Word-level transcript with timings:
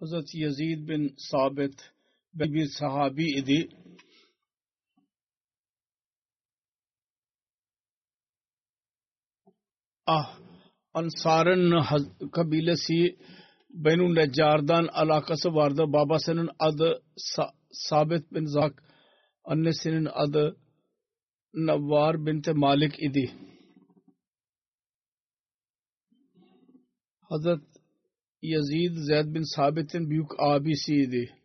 Hazreti 0.00 0.38
Yazid 0.38 0.88
bin 0.88 1.14
Sabit 1.18 1.92
bir 2.34 2.68
sahabi 2.78 3.24
idi. 3.38 3.68
Ah, 10.06 10.38
Ansar'ın 10.94 11.82
kabilesi 12.32 13.18
Benu 13.70 14.14
Neccar'dan 14.14 14.88
alakası 14.92 15.54
vardı. 15.54 15.84
Babasının 15.92 16.50
adı 16.58 17.02
Sa 17.16 17.50
Sabit 17.72 18.32
bin 18.32 18.44
Zak, 18.44 18.82
annesinin 19.44 20.08
adı 20.12 20.56
Navvar 21.54 22.26
bint 22.26 22.48
Malik 22.54 23.02
idi. 23.02 23.34
Hazret 27.20 27.69
Yazid 28.42 28.94
Zeyd 28.96 29.34
bin 29.34 29.56
Sabit'in 29.56 30.10
büyük 30.10 30.30
abisiydi. 30.38 31.36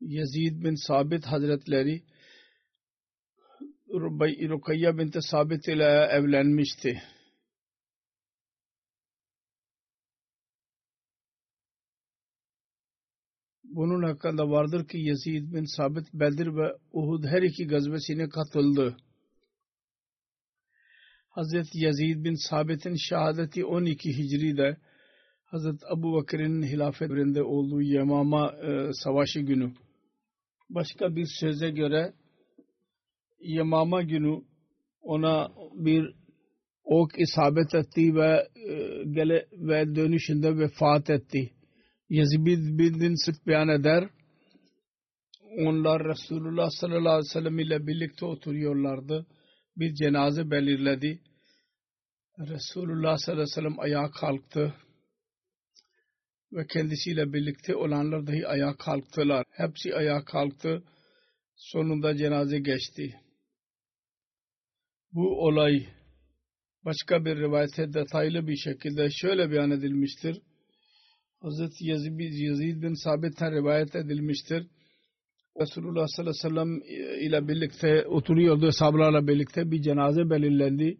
Yazid 0.00 0.64
bin 0.64 0.74
Sabit 0.86 1.24
Hazretleri 1.24 2.02
Rukayya 4.48 4.98
bin 4.98 5.20
Sabit 5.20 5.68
ile 5.68 6.08
evlenmişti. 6.12 7.02
Bunun 13.78 14.02
hakkında 14.02 14.50
vardır 14.50 14.88
ki 14.88 14.98
Yazid 14.98 15.52
bin 15.52 15.76
Sabit 15.76 16.14
Bedir 16.14 16.46
ve 16.56 16.76
Uhud 16.92 17.24
her 17.24 17.42
iki 17.42 17.66
gazvesine 17.66 18.28
katıldı. 18.28 18.96
Hazreti 21.28 21.78
Yazid 21.78 22.24
bin 22.24 22.48
Sabit'in 22.50 22.96
şehadeti 23.08 23.64
12 23.64 24.08
Hicri'de 24.08 24.76
Hazreti 25.44 25.86
Abu 25.90 26.12
Bakır'ın 26.12 26.62
hilafet 26.62 27.10
devrinde 27.10 27.42
olduğu 27.42 27.82
Yemama 27.82 28.52
e, 28.52 28.90
savaşı 28.92 29.40
günü. 29.40 29.72
Başka 30.70 31.16
bir 31.16 31.26
söze 31.40 31.70
göre 31.70 32.12
Yemama 33.40 34.02
günü 34.02 34.42
ona 35.00 35.52
bir 35.74 36.14
ok 36.84 37.10
isabet 37.18 37.74
etti 37.74 38.14
ve 38.14 38.48
e, 38.56 39.04
gele 39.04 39.46
ve 39.52 39.94
dönüşünde 39.94 40.58
vefat 40.58 41.10
etti. 41.10 41.57
Yazid 42.10 42.46
bin 42.46 43.14
Sık 43.24 43.46
beyan 43.46 43.68
eder. 43.68 44.10
Onlar 45.58 46.04
Resulullah 46.04 46.70
sallallahu 46.70 47.12
aleyhi 47.12 47.28
ve 47.28 47.32
sellem 47.32 47.58
ile 47.58 47.86
birlikte 47.86 48.24
oturuyorlardı. 48.24 49.26
Bir 49.76 49.94
cenaze 49.94 50.50
belirledi. 50.50 51.20
Resulullah 52.38 53.16
sallallahu 53.18 53.42
aleyhi 53.42 53.50
ve 53.50 53.54
sellem 53.54 53.80
ayağa 53.80 54.10
kalktı. 54.10 54.74
Ve 56.52 56.66
kendisiyle 56.66 57.32
birlikte 57.32 57.76
olanlar 57.76 58.26
dahi 58.26 58.46
ayağa 58.46 58.76
kalktılar. 58.76 59.44
Hepsi 59.50 59.94
ayağa 59.94 60.24
kalktı. 60.24 60.82
Sonunda 61.56 62.16
cenaze 62.16 62.58
geçti. 62.58 63.20
Bu 65.12 65.44
olay 65.46 65.86
başka 66.84 67.24
bir 67.24 67.36
rivayette 67.36 67.92
detaylı 67.92 68.46
bir 68.46 68.56
şekilde 68.56 69.08
şöyle 69.10 69.50
beyan 69.50 69.70
edilmiştir. 69.70 70.42
Hazreti 71.42 71.86
Yazid, 71.86 72.20
Yazid 72.20 72.82
bin 72.82 72.94
Sabit'ten 72.94 73.52
rivayet 73.52 73.96
edilmiştir. 73.96 74.66
Resulullah 75.60 76.06
sallallahu 76.06 76.34
aleyhi 76.44 76.44
ve 76.44 76.48
sellem 76.48 76.80
ile 77.26 77.48
birlikte 77.48 78.06
oturuyordu, 78.06 78.66
ashablarla 78.66 79.28
birlikte 79.28 79.70
bir 79.70 79.82
cenaze 79.82 80.30
belirlendi. 80.30 80.98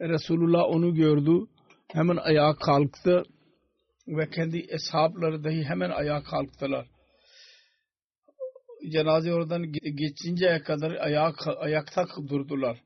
Resulullah 0.00 0.64
onu 0.68 0.94
gördü. 0.94 1.46
Hemen 1.92 2.16
ayağa 2.16 2.56
kalktı 2.56 3.22
ve 4.08 4.30
kendi 4.30 4.58
eshabları 4.58 5.44
dahi 5.44 5.64
hemen 5.64 5.90
ayağa 5.90 6.22
kalktılar. 6.22 6.86
Cenaze 8.92 9.32
oradan 9.32 9.72
geçinceye 9.72 10.62
kadar 10.62 10.90
ayağa, 10.90 11.32
ayakta 11.58 12.06
durdular. 12.28 12.82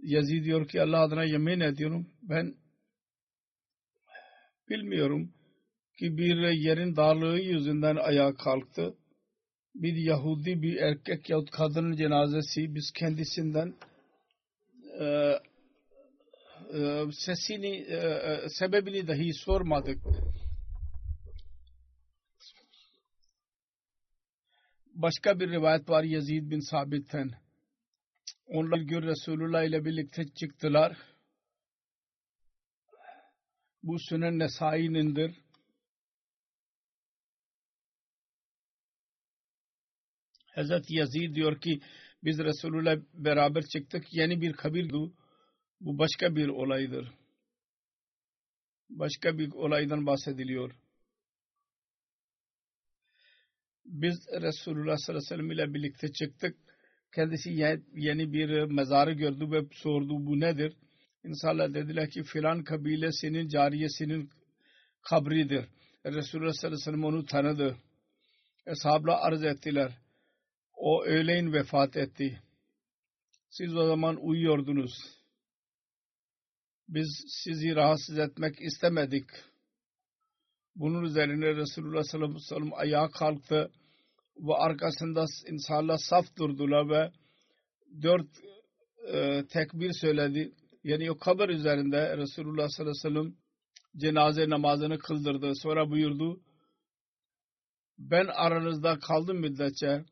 Yazid 0.00 0.44
diyor 0.44 0.68
ki 0.68 0.82
Allah 0.82 1.00
adına 1.00 1.24
yemin 1.24 1.60
ediyorum 1.60 2.06
ben 2.22 2.54
bilmiyorum 4.70 5.32
ki 5.98 6.16
bir 6.16 6.50
yerin 6.50 6.96
darlığı 6.96 7.40
yüzünden 7.40 7.96
ayağa 7.96 8.34
kalktı. 8.34 8.94
Bir 9.74 9.96
Yahudi 9.96 10.62
bir 10.62 10.76
erkek 10.76 11.30
yahut 11.30 11.50
kadının 11.50 11.96
cenazesi 11.96 12.74
biz 12.74 12.92
kendisinden 12.92 13.74
e, 15.00 15.04
e, 16.74 17.04
sesini 17.12 17.76
e, 17.76 18.48
sebebini 18.48 19.08
dahi 19.08 19.34
sormadık. 19.34 19.98
Başka 24.94 25.40
bir 25.40 25.50
rivayet 25.50 25.88
var 25.88 26.04
Yazid 26.04 26.50
bin 26.50 26.70
Sabit'ten. 26.70 27.30
Onlar 28.46 28.78
gör 28.78 29.02
Resulullah 29.02 29.62
ile 29.64 29.84
birlikte 29.84 30.24
çıktılar. 30.28 30.96
Bu 33.82 33.98
Sünen 33.98 34.38
Nesai'nindir. 34.38 35.41
Hazreti 40.54 40.94
Yazid 40.94 41.34
diyor 41.34 41.60
ki 41.60 41.80
biz 42.24 42.38
Resulullah 42.38 42.96
beraber 43.14 43.62
çıktık. 43.62 44.12
Yeni 44.12 44.40
bir 44.40 44.52
kabirdi. 44.52 45.12
Bu 45.80 45.98
başka 45.98 46.36
bir 46.36 46.48
olaydır. 46.48 47.08
Başka 48.90 49.38
bir 49.38 49.52
olaydan 49.52 50.06
bahsediliyor. 50.06 50.74
Biz 53.84 54.26
Resulullah 54.42 54.96
sallallahu 54.96 55.24
aleyhi 55.24 55.24
ve 55.24 55.36
sellem 55.36 55.50
ile 55.50 55.74
birlikte 55.74 56.12
çıktık. 56.12 56.56
Kendisi 57.14 57.50
yeni 57.94 58.32
bir 58.32 58.62
mezarı 58.62 59.12
gördü 59.12 59.50
ve 59.50 59.66
sordu 59.72 60.26
bu 60.26 60.40
nedir? 60.40 60.76
İnsanlar 61.24 61.74
dediler 61.74 62.10
ki 62.10 62.22
filan 62.22 62.64
kabilesinin 62.64 63.48
cariyesinin 63.48 64.30
kabridir. 65.02 65.68
Resulullah 66.06 66.52
sallallahu 66.52 66.76
aleyhi 66.76 66.80
ve 66.80 66.84
sellem 66.84 67.04
onu 67.04 67.24
tanıdı. 67.24 67.76
Eshabla 68.66 69.20
arz 69.20 69.44
ettiler. 69.44 70.01
O 70.84 71.04
öğleyin 71.04 71.52
vefat 71.52 71.96
etti. 71.96 72.42
Siz 73.50 73.76
o 73.76 73.86
zaman 73.86 74.16
uyuyordunuz. 74.16 74.94
biz 76.88 77.24
sizi 77.28 77.76
rahatsız 77.76 78.18
etmek 78.18 78.60
istemedik. 78.60 79.24
Bunun 80.76 81.04
üzerine 81.04 81.56
Resulullah 81.56 82.02
sallallahu 82.02 82.30
aleyhi 82.30 82.44
ve 82.44 82.54
sellem 82.54 82.72
ayağa 82.74 83.08
kalktı 83.10 83.70
ve 84.36 84.54
arkasında 84.54 85.24
insanlar 85.50 85.98
saf 85.98 86.36
durdular 86.38 86.88
ve 86.88 87.12
dört 88.02 88.28
e, 89.12 89.46
tekbir 89.46 89.92
söyledi. 89.92 90.52
Yani 90.84 91.10
o 91.10 91.18
kabir 91.18 91.48
üzerinde 91.48 92.16
Resulullah 92.16 92.68
sallallahu 92.68 93.08
aleyhi 93.08 93.16
ve 93.16 93.20
sellem 93.22 93.36
cenaze 93.96 94.48
namazını 94.48 94.98
kıldırdı. 94.98 95.52
Sonra 95.54 95.90
buyurdu 95.90 96.40
ben 97.98 98.26
aranızda 98.26 98.98
kaldım 98.98 99.40
müddetçe 99.40 100.04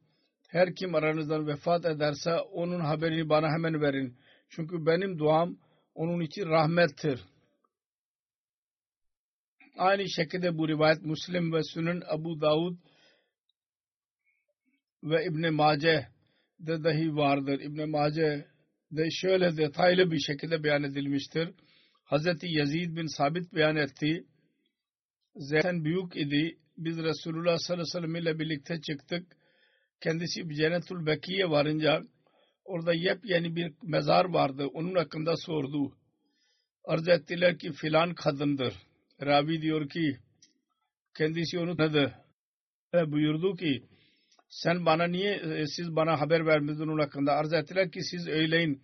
her 0.50 0.74
kim 0.74 0.94
aranızdan 0.94 1.46
vefat 1.46 1.84
ederse 1.84 2.34
onun 2.34 2.80
haberini 2.80 3.28
bana 3.28 3.48
hemen 3.52 3.80
verin. 3.80 4.16
Çünkü 4.48 4.86
benim 4.86 5.18
duam 5.18 5.58
onun 5.94 6.20
için 6.20 6.46
rahmettir. 6.46 7.20
Aynı 9.76 10.08
şekilde 10.08 10.58
bu 10.58 10.68
rivayet 10.68 11.02
Müslim 11.02 11.52
ve 11.52 11.62
Sünen 11.62 12.02
Abu 12.08 12.40
Davud 12.40 12.76
ve 15.02 15.24
İbn 15.24 15.54
Mace 15.54 16.08
de 16.60 16.84
dahi 16.84 17.16
vardır. 17.16 17.60
İbn 17.60 17.90
Mace 17.90 18.46
de 18.92 19.08
şöyle 19.10 19.56
detaylı 19.56 20.10
bir 20.10 20.18
şekilde 20.18 20.64
beyan 20.64 20.82
edilmiştir. 20.82 21.50
Hazreti 22.04 22.46
Yazid 22.48 22.96
bin 22.96 23.16
Sabit 23.16 23.54
beyan 23.54 23.76
etti. 23.76 24.24
Zaten 25.34 25.84
büyük 25.84 26.16
idi. 26.16 26.58
Biz 26.76 26.98
Resulullah 26.98 27.58
sallallahu 27.58 27.72
aleyhi 27.72 27.80
ve 27.80 28.00
sellem 28.00 28.14
ile 28.16 28.38
birlikte 28.38 28.80
çıktık. 28.80 29.39
Kendisi 30.00 30.54
Cennetul 30.54 31.06
Bekiye 31.06 31.50
varınca 31.50 32.02
orada 32.64 32.94
yepyeni 32.94 33.56
bir 33.56 33.72
mezar 33.82 34.24
vardı. 34.24 34.66
Onun 34.66 34.94
hakkında 34.94 35.36
sordu. 35.36 35.92
Arz 36.84 37.08
ettiler 37.08 37.58
ki 37.58 37.72
filan 37.72 38.14
kadındır. 38.14 38.74
Rabi 39.22 39.62
diyor 39.62 39.88
ki 39.88 40.18
kendisi 41.18 41.58
onu 41.58 41.76
tanıdı. 41.76 42.14
Ve 42.94 43.12
buyurdu 43.12 43.56
ki 43.56 43.82
sen 44.48 44.86
bana 44.86 45.04
niye 45.04 45.34
e, 45.34 45.66
siz 45.66 45.96
bana 45.96 46.20
haber 46.20 46.46
vermediniz 46.46 46.80
onun 46.80 46.98
hakkında 46.98 47.32
arz 47.32 47.52
ettiler 47.52 47.90
ki 47.90 48.00
siz 48.02 48.28
öğleyin 48.28 48.82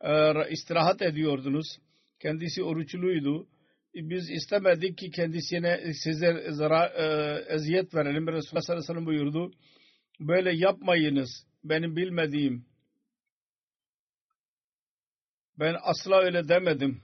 e, 0.00 0.32
istirahat 0.50 1.02
ediyordunuz. 1.02 1.78
Kendisi 2.20 2.62
oruçluydu. 2.62 3.46
E, 3.94 4.10
biz 4.10 4.30
istemedik 4.30 4.98
ki 4.98 5.10
kendisine 5.10 5.94
size 5.94 6.46
zarar, 6.50 6.90
e, 6.90 7.54
eziyet 7.54 7.94
verelim. 7.94 8.26
Resulullah 8.26 8.62
sallallahu 8.62 8.70
aleyhi 8.70 8.82
ve 8.82 8.86
sellem 8.86 9.06
buyurdu. 9.06 9.52
Böyle 10.20 10.56
yapmayınız. 10.56 11.46
Benim 11.64 11.96
bilmediğim. 11.96 12.66
Ben 15.58 15.76
asla 15.82 16.16
öyle 16.16 16.48
demedim 16.48 17.02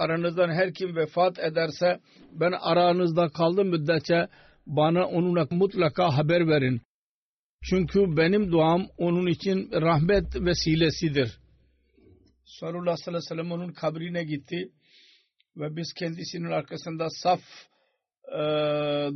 aranızdan 0.00 0.50
her 0.50 0.74
kim 0.74 0.96
vefat 0.96 1.38
ederse 1.38 2.00
ben 2.32 2.52
aranızda 2.52 3.28
kaldım 3.28 3.68
müddetçe 3.68 4.28
bana 4.66 5.06
onunla 5.06 5.46
mutlaka 5.50 6.16
haber 6.16 6.48
verin. 6.48 6.80
Çünkü 7.64 8.16
benim 8.16 8.52
duam 8.52 8.86
onun 8.98 9.26
için 9.26 9.70
rahmet 9.72 10.36
vesilesidir. 10.36 11.38
Sallallahu 12.44 12.80
aleyhi 12.80 13.14
ve 13.14 13.20
sellem 13.20 13.52
onun 13.52 13.72
kabrine 13.72 14.24
gitti 14.24 14.72
ve 15.56 15.76
biz 15.76 15.92
kendisinin 15.92 16.50
arkasında 16.50 17.06
saf 17.10 17.40
e, 18.30 18.40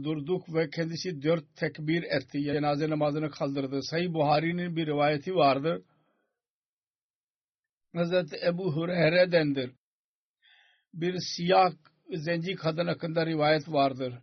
durduk 0.05 0.55
ve 0.55 0.71
kendisi 0.71 1.23
dört 1.23 1.57
tekbir 1.57 2.03
etti. 2.03 2.43
Cenaze 2.43 2.91
namazını 2.91 3.31
kaldırdı. 3.31 3.83
Sahih 3.83 4.13
Buhari'nin 4.13 4.77
bir 4.77 4.87
rivayeti 4.87 5.35
vardır. 5.35 5.83
Hazreti 7.95 8.37
Ebu 8.47 8.77
Hureyre'dendir 8.77 9.71
bir 10.95 11.17
siyah 11.37 11.73
zenci 12.15 12.55
kadın 12.55 12.87
hakkında 12.87 13.27
rivayet 13.27 13.69
vardır. 13.69 14.15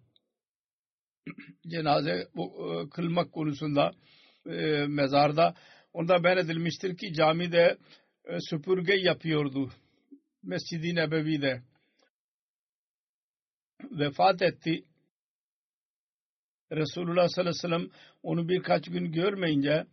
Cenaze 1.68 2.28
bu, 2.36 2.44
e, 2.46 2.90
kılmak 2.90 3.32
konusunda 3.32 3.92
e, 4.46 4.86
mezarda 4.88 5.56
onda 5.94 6.24
ben 6.24 6.38
edilmiştir 6.38 6.98
ki 6.98 7.14
camide 7.14 7.78
e, 8.26 8.38
süpürge 8.50 8.94
yapıyordu. 8.94 9.72
Mescid-i 10.44 10.96
Nebevi'de 10.96 11.62
vefat 13.92 14.42
etti. 14.42 14.84
Resulullah 16.72 17.28
sallallahu 17.28 17.50
aleyhi 17.50 17.64
ve 17.64 17.68
sellem 17.68 17.90
onu 18.24 18.50
birkaç 18.50 18.86
gün 18.86 19.12
görmeyince 19.12 19.86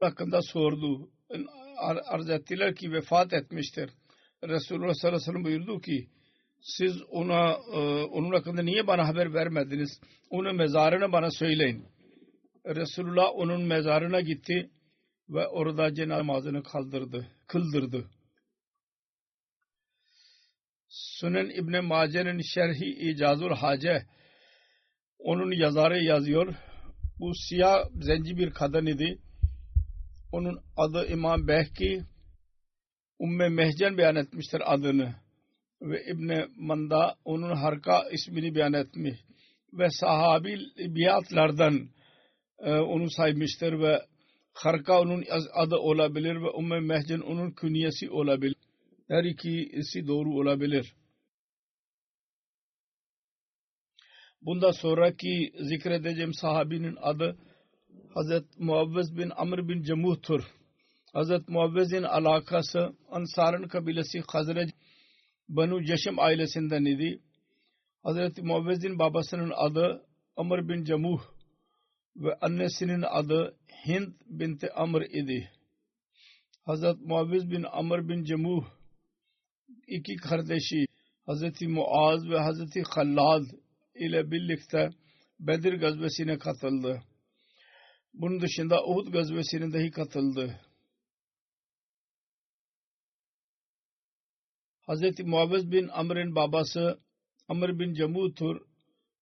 hakkında 0.00 0.42
sordu. 0.42 1.10
Arz 2.06 2.30
ettiler 2.30 2.74
ki 2.74 2.92
vefat 2.92 3.32
etmiştir. 3.32 3.90
Resulullah 4.44 4.94
sallallahu 4.94 5.16
aleyhi 5.16 5.28
ve 5.28 5.32
sellem 5.32 5.44
buyurdu 5.44 5.80
ki 5.80 6.08
siz 6.60 7.02
ona 7.02 7.50
e, 7.72 7.78
onun 8.04 8.32
hakkında 8.32 8.62
niye 8.62 8.86
bana 8.86 9.08
haber 9.08 9.34
vermediniz? 9.34 10.00
Onun 10.30 10.56
mezarını 10.56 11.12
bana 11.12 11.30
söyleyin. 11.30 11.84
Resulullah 12.66 13.28
onun 13.34 13.62
mezarına 13.62 14.20
gitti 14.20 14.70
ve 15.28 15.46
orada 15.48 15.94
cenaze 15.94 16.18
namazını 16.18 16.62
kaldırdı, 16.62 17.26
kıldırdı. 17.46 18.10
Sunan 20.90 21.50
İbn 21.50 21.84
Mace'nin 21.84 22.40
Şerhi 22.54 23.10
İcazul 23.10 23.50
Hace 23.50 24.02
onun 25.18 25.52
yazarı 25.52 26.04
yazıyor. 26.04 26.54
Bu 27.18 27.34
siyah 27.34 27.84
zenci 28.00 28.36
bir 28.36 28.50
kadın 28.50 28.86
idi. 28.86 29.18
Onun 30.32 30.60
adı 30.76 31.06
İmam 31.06 31.48
Behki 31.48 32.02
Umme 33.18 33.48
Mehcen 33.48 33.98
beyan 33.98 34.16
etmiştir 34.16 34.74
adını 34.74 35.14
ve 35.82 36.04
İbni 36.04 36.46
Manda 36.56 37.16
onun 37.24 37.56
harka 37.56 38.02
ismini 38.12 38.54
beyan 38.54 38.72
etmiş 38.72 39.14
ve 39.72 39.90
sahabi 39.90 40.58
biatlardan 40.78 41.88
e, 42.58 42.72
onu 42.72 43.10
saymıştır 43.10 43.78
ve 43.80 44.02
harka 44.52 45.00
onun 45.00 45.24
adı 45.52 45.76
olabilir 45.76 46.36
ve 46.36 46.50
Umme 46.50 46.80
Mehcen 46.80 47.20
onun 47.20 47.50
künyesi 47.50 48.10
olabilir. 48.10 48.56
Her 49.10 49.24
ikisi 49.24 50.06
doğru 50.06 50.34
olabilir. 50.34 50.94
Bunda 54.42 54.72
sonraki 54.72 55.52
zikredeceğim 55.60 56.34
sahabinin 56.34 56.96
adı 57.00 57.38
Hazret 58.14 58.44
Muavvez 58.58 59.16
bin 59.16 59.30
Amr 59.36 59.68
bin 59.68 59.82
Cemuh'tur. 59.82 60.42
Hazret 61.12 61.48
Muavvez'in 61.48 62.02
alakası 62.02 62.92
Ansar'ın 63.10 63.68
kabilesi 63.68 64.22
Hazret 64.32 64.70
Banu 65.48 65.84
Ceşim 65.84 66.18
ailesinden 66.18 66.84
idi. 66.84 67.22
Hazret 68.02 68.38
Muavvez'in 68.38 68.98
babasının 68.98 69.52
adı 69.56 70.06
Amr 70.36 70.68
bin 70.68 70.84
Cemuh 70.84 71.20
ve 72.16 72.34
annesinin 72.40 73.02
adı 73.02 73.56
Hind 73.86 74.12
binti 74.26 74.72
Amr 74.72 75.02
idi. 75.02 75.50
Hazret 76.64 77.00
Muavviz 77.00 77.50
bin 77.50 77.62
Amr 77.62 78.08
bin 78.08 78.24
Cemuh 78.24 78.79
iki 79.90 80.16
kardeşi 80.16 80.84
Hazreti 81.26 81.68
Muaz 81.68 82.28
ve 82.28 82.38
Hazreti 82.38 82.82
Khallad 82.82 83.44
ile 83.94 84.30
birlikte 84.30 84.90
Bedir 85.40 85.72
gazvesine 85.72 86.38
katıldı. 86.38 87.02
Bunun 88.14 88.40
dışında 88.40 88.84
Uhud 88.84 89.12
gazvesine 89.12 89.72
dahi 89.72 89.90
katıldı. 89.90 90.60
Hazreti 94.82 95.24
Muavviz 95.24 95.72
bin 95.72 95.88
Amr'in 95.88 96.34
babası 96.34 97.00
Amr 97.48 97.78
bin 97.78 97.94
Cemut'tur. 97.94 98.60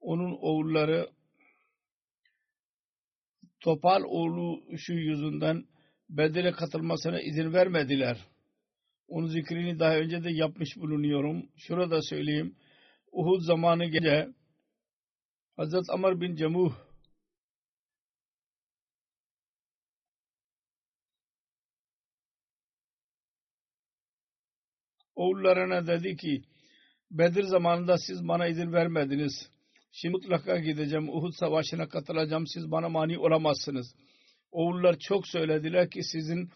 Onun 0.00 0.38
oğulları 0.40 1.10
Topal 3.60 4.02
oğlu 4.02 4.76
şu 4.78 4.92
yüzünden 4.92 5.64
Bedir'e 6.08 6.52
katılmasına 6.52 7.20
izin 7.20 7.52
vermediler. 7.52 8.26
Onun 9.08 9.26
zikrini 9.26 9.78
daha 9.78 9.96
önce 9.96 10.24
de 10.24 10.30
yapmış 10.30 10.76
bulunuyorum. 10.76 11.48
Şurada 11.56 12.02
söyleyeyim. 12.02 12.56
Uhud 13.12 13.40
zamanı 13.40 13.84
gece 13.84 14.28
Hazret 15.56 15.90
Amr 15.90 16.20
bin 16.20 16.36
Cemuh 16.36 16.74
oğullarına 25.14 25.86
dedi 25.86 26.16
ki 26.16 26.42
Bedir 27.10 27.42
zamanında 27.42 27.98
siz 27.98 28.28
bana 28.28 28.46
izin 28.46 28.72
vermediniz. 28.72 29.50
Şimdi 29.92 30.12
mutlaka 30.12 30.58
gideceğim. 30.58 31.08
Uhud 31.08 31.32
savaşına 31.32 31.88
katılacağım. 31.88 32.46
Siz 32.46 32.70
bana 32.70 32.88
mani 32.88 33.18
olamazsınız. 33.18 33.94
Oğullar 34.50 34.98
çok 34.98 35.28
söylediler 35.28 35.90
ki 35.90 36.02
sizin 36.02 36.50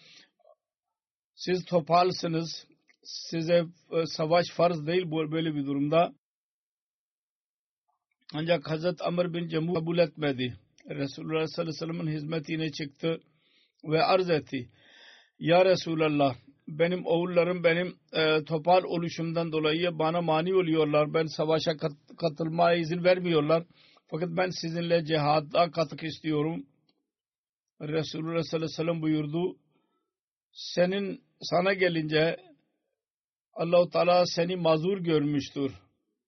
siz 1.34 1.64
topalsınız. 1.64 2.66
Size 3.02 3.64
e, 3.90 4.06
savaş 4.06 4.46
farz 4.50 4.86
değil 4.86 5.10
böyle 5.10 5.54
bir 5.54 5.66
durumda. 5.66 6.12
Ancak 8.34 8.70
Hazret 8.70 9.02
Amr 9.02 9.34
bin 9.34 9.48
Cemu 9.48 9.74
kabul 9.74 9.98
etmedi. 9.98 10.54
Resulullah 10.90 11.46
sallallahu 11.46 11.74
aleyhi 11.84 11.90
ve 11.90 11.94
sellem'in 12.02 12.16
hizmetine 12.16 12.72
çıktı 12.72 13.20
ve 13.84 14.02
arz 14.02 14.30
etti. 14.30 14.68
Ya 15.38 15.64
Resulallah 15.64 16.36
benim 16.68 17.06
oğullarım 17.06 17.64
benim 17.64 17.96
e, 18.12 18.44
topal 18.44 18.82
oluşumdan 18.84 19.52
dolayı 19.52 19.98
bana 19.98 20.20
mani 20.20 20.54
oluyorlar. 20.54 21.14
Ben 21.14 21.26
savaşa 21.26 21.76
kat, 21.76 21.92
katılmaya 22.20 22.76
izin 22.76 23.04
vermiyorlar. 23.04 23.64
Fakat 24.10 24.28
ben 24.28 24.50
sizinle 24.60 25.04
cihada 25.04 25.70
katık 25.70 26.02
istiyorum. 26.02 26.66
Resulullah 27.80 28.42
sallallahu 28.42 28.66
aleyhi 28.66 28.72
ve 28.72 28.76
sellem 28.76 29.02
buyurdu. 29.02 29.56
Senin 30.52 31.24
sana 31.40 31.72
gelince 31.72 32.36
Allahu 33.52 33.90
Teala 33.90 34.26
seni 34.26 34.56
mazur 34.56 34.98
görmüştür 34.98 35.72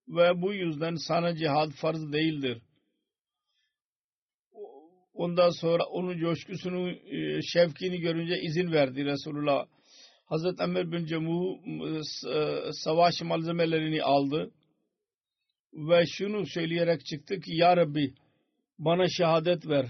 ve 0.08 0.42
bu 0.42 0.54
yüzden 0.54 0.94
sana 0.94 1.36
cihad 1.36 1.70
farz 1.70 2.12
değildir. 2.12 2.62
Ondan 5.14 5.50
sonra 5.50 5.84
onun 5.84 6.18
coşkusunu, 6.18 6.90
e, 6.90 7.42
şevkini 7.42 8.00
görünce 8.00 8.40
izin 8.40 8.72
verdi 8.72 9.04
Resulullah. 9.04 9.66
Hazreti 10.26 10.62
Ömer 10.62 10.92
bin 10.92 11.06
Cemu 11.06 11.60
e, 12.34 12.72
savaş 12.72 13.22
malzemelerini 13.22 14.02
aldı 14.02 14.50
ve 15.72 16.06
şunu 16.06 16.46
söyleyerek 16.46 17.06
çıktı 17.06 17.40
ki 17.40 17.56
Ya 17.56 17.76
Rabbi 17.76 18.14
bana 18.78 19.08
şehadet 19.08 19.68
ver 19.68 19.86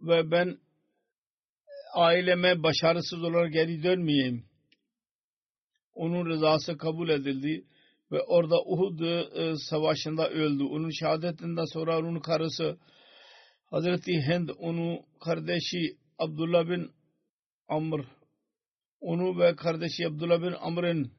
ve 0.00 0.30
ben 0.30 0.58
aileme 1.94 2.62
başarısız 2.62 3.22
olarak 3.22 3.52
geri 3.52 3.82
dönmeyeyim. 3.82 4.44
Onun 5.94 6.26
rızası 6.26 6.78
kabul 6.78 7.08
edildi 7.08 7.64
ve 8.12 8.22
orada 8.22 8.56
Uhud 8.64 9.00
e, 9.00 9.54
savaşında 9.56 10.30
öldü. 10.30 10.64
Onun 10.64 10.90
şehadetinden 10.90 11.64
sonra 11.72 11.98
onun 11.98 12.20
karısı 12.20 12.78
Hazreti 13.66 14.12
Hind, 14.12 14.48
onun 14.58 15.00
kardeşi 15.20 15.96
Abdullah 16.18 16.68
bin 16.68 16.90
Amr, 17.68 18.00
onu 19.00 19.38
ve 19.40 19.56
kardeşi 19.56 20.06
Abdullah 20.06 20.42
bin 20.42 20.54
Amr'ın 20.60 21.12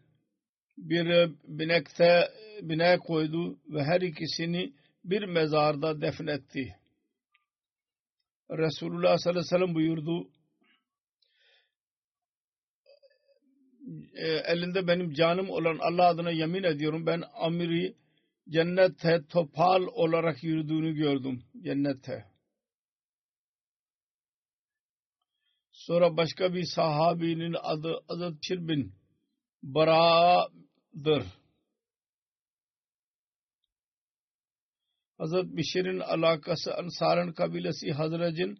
bir 0.78 1.32
binekte 1.44 2.30
bine 2.62 2.98
koydu 2.98 3.60
ve 3.70 3.84
her 3.84 4.02
ikisini 4.02 4.74
bir 5.04 5.24
mezarda 5.24 6.02
defnetti. 6.02 6.76
Resulullah 8.52 9.18
sallallahu 9.18 9.40
aleyhi 9.40 9.54
ve 9.54 9.58
sellem 9.58 9.76
buyurdu 9.76 10.30
e, 14.14 14.28
elinde 14.28 14.88
benim 14.88 15.14
canım 15.14 15.50
olan 15.50 15.78
Allah 15.82 16.08
adına 16.08 16.32
yemin 16.32 16.64
ediyorum 16.64 17.06
ben 17.06 17.24
Amir'i 17.34 17.96
cennette 18.50 19.26
topal 19.30 19.82
olarak 19.82 20.44
yürüdüğünü 20.44 20.94
gördüm 20.96 21.44
cennette. 21.64 22.26
Sonra 25.72 26.18
başka 26.18 26.54
bir 26.54 26.64
sahabinin 26.76 27.56
adı 27.62 28.00
Hazret 28.08 28.38
Şir 28.42 28.68
bin 28.68 28.94
Bara'dır. 29.64 31.24
Hazret 35.18 35.46
Bişir'in 35.58 36.00
alakası 36.00 36.76
Ansar'ın 36.76 37.34
kabilesi 37.34 37.92
Hazret'in 37.92 38.60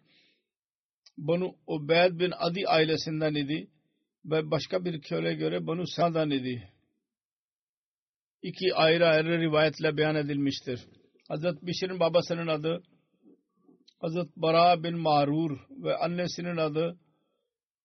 Banu 1.18 1.56
Ubeyd 1.66 2.20
bin 2.20 2.32
Adi 2.38 2.68
ailesinden 2.68 3.34
idi 3.34 3.70
ve 4.24 4.50
başka 4.50 4.84
bir 4.84 5.02
köle 5.02 5.34
göre 5.34 5.66
Banu 5.66 5.86
Sa'dan 5.86 6.30
idi. 6.30 6.72
İki 8.42 8.74
ayrı 8.74 9.06
ayrı 9.06 9.40
rivayetle 9.40 9.96
beyan 9.96 10.14
edilmiştir. 10.14 10.80
Hazret 11.28 11.62
Bişir'in 11.62 12.00
babasının 12.00 12.46
adı 12.46 12.82
Hazret 14.00 14.36
Bara 14.36 14.82
bin 14.82 14.98
Marur 14.98 15.58
ve 15.70 15.96
annesinin 15.96 16.56
adı 16.56 16.98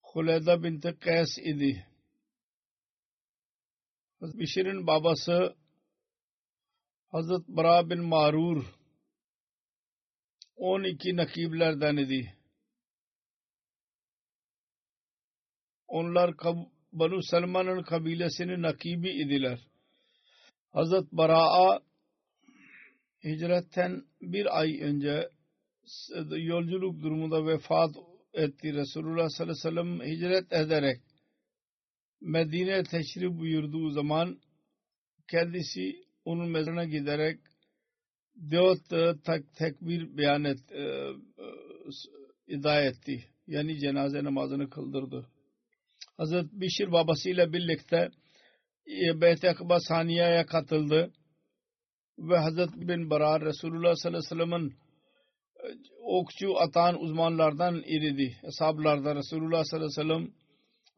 Huleda 0.02 0.64
binti 0.64 1.00
Kays 1.00 1.38
idi. 1.38 1.88
Hazret 4.20 4.40
Bişir'in 4.40 4.88
babası 4.88 5.56
Hazret 7.08 7.48
Bara 7.48 7.90
bin 7.90 8.02
Marur 8.02 8.66
12 10.56 11.16
nakiblerden 11.16 11.98
idi. 11.98 12.34
Onlar 15.88 16.34
Banu 16.92 17.24
Selman'ın 17.24 17.84
kabilesinin 17.84 18.62
nakibi 18.62 19.10
idiler. 19.10 19.60
Hazret 20.70 21.12
Bara'a 21.12 21.80
hicretten 23.24 24.04
bir 24.22 24.60
ay 24.60 24.82
önce 24.82 25.30
yolculuk 26.30 27.02
durumunda 27.02 27.46
vefat 27.48 27.96
etti. 28.34 28.74
Resulullah 28.74 29.30
sallallahu 29.30 29.68
aleyhi 29.68 29.88
ve 29.88 30.00
sellem 30.00 30.12
hicret 30.12 30.54
ederek 30.54 31.02
Medine 32.22 32.84
teşrif 32.84 33.32
buyurduğu 33.40 33.90
zaman 33.90 34.40
kendisi 35.28 36.06
onun 36.26 36.50
mezarına 36.50 36.86
giderek 36.86 37.40
dört 38.52 38.90
tek 39.26 39.56
tekbir 39.56 40.18
beyan 40.18 40.44
et, 40.44 40.72
e, 40.72 40.82
e, 40.82 41.14
ida 42.48 42.82
etti. 42.82 43.26
Yani 43.48 43.80
cenaze 43.80 44.24
namazını 44.24 44.70
kıldırdı. 44.70 45.28
Hazret 46.18 46.52
Bişir 46.52 46.92
babasıyla 46.92 47.54
birlikte 47.54 48.10
e, 48.88 49.22
Beyt-i 49.22 49.50
Akba 49.50 49.80
Saniye'ye 49.80 50.46
katıldı 50.46 51.12
ve 52.20 52.38
Hazret 52.38 52.70
bin 52.76 53.10
Barar 53.10 53.46
Resulullah 53.46 53.94
sallallahu 53.96 54.24
aleyhi 54.32 54.42
ve 54.42 54.46
sellem'in 54.46 54.70
e, 55.64 55.68
okçu 56.04 56.58
atan 56.60 57.02
uzmanlardan 57.02 57.76
iridi. 57.76 58.38
Hesablarda 58.42 59.16
Resulullah 59.16 59.64
sallallahu 59.64 60.02
aleyhi 60.02 60.10
ve 60.10 60.16
sellem 60.16 60.34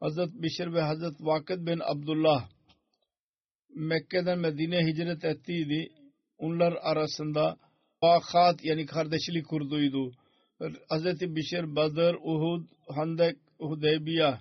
Hazret 0.00 0.42
Bişir 0.42 0.72
ve 0.72 0.80
Hazret 0.80 1.20
Vakid 1.20 1.66
bin 1.66 1.80
Abdullah 1.80 2.48
Mekke'den 3.74 4.38
Medine 4.38 4.86
hicret 4.86 5.24
ettiydi. 5.24 5.88
Onlar 6.38 6.72
arasında 6.72 7.56
vakat 8.02 8.64
yani 8.64 8.86
kardeşlik 8.86 9.46
kurduydu. 9.46 10.10
Hazret 10.88 11.20
Bişir 11.20 11.76
Badr, 11.76 12.14
Uhud, 12.14 12.66
Handek, 12.88 13.36
Hudeybiye 13.58 14.38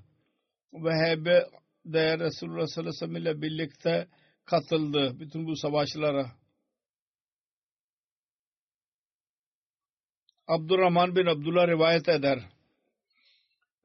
ve 0.73 0.91
Hebe 0.91 1.45
de 1.85 2.19
Resulullah 2.19 2.67
sallallahu 2.67 2.79
aleyhi 2.79 2.87
ve 2.87 2.91
sellem 2.91 3.15
ile 3.15 3.41
birlikte 3.41 4.07
katıldı 4.45 5.19
bütün 5.19 5.47
bu 5.47 5.55
savaşlara. 5.55 6.31
Abdurrahman 10.47 11.15
bin 11.15 11.25
Abdullah 11.25 11.67
rivayet 11.67 12.09
eder. 12.09 12.39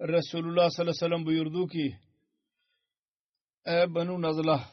Resulullah 0.00 0.70
sallallahu 0.70 0.80
aleyhi 0.80 1.04
ve 1.04 1.08
sellem 1.08 1.26
buyurdu 1.26 1.68
ki 1.68 1.96
Ey 3.64 3.94
Banu 3.94 4.22
Nazlah 4.22 4.70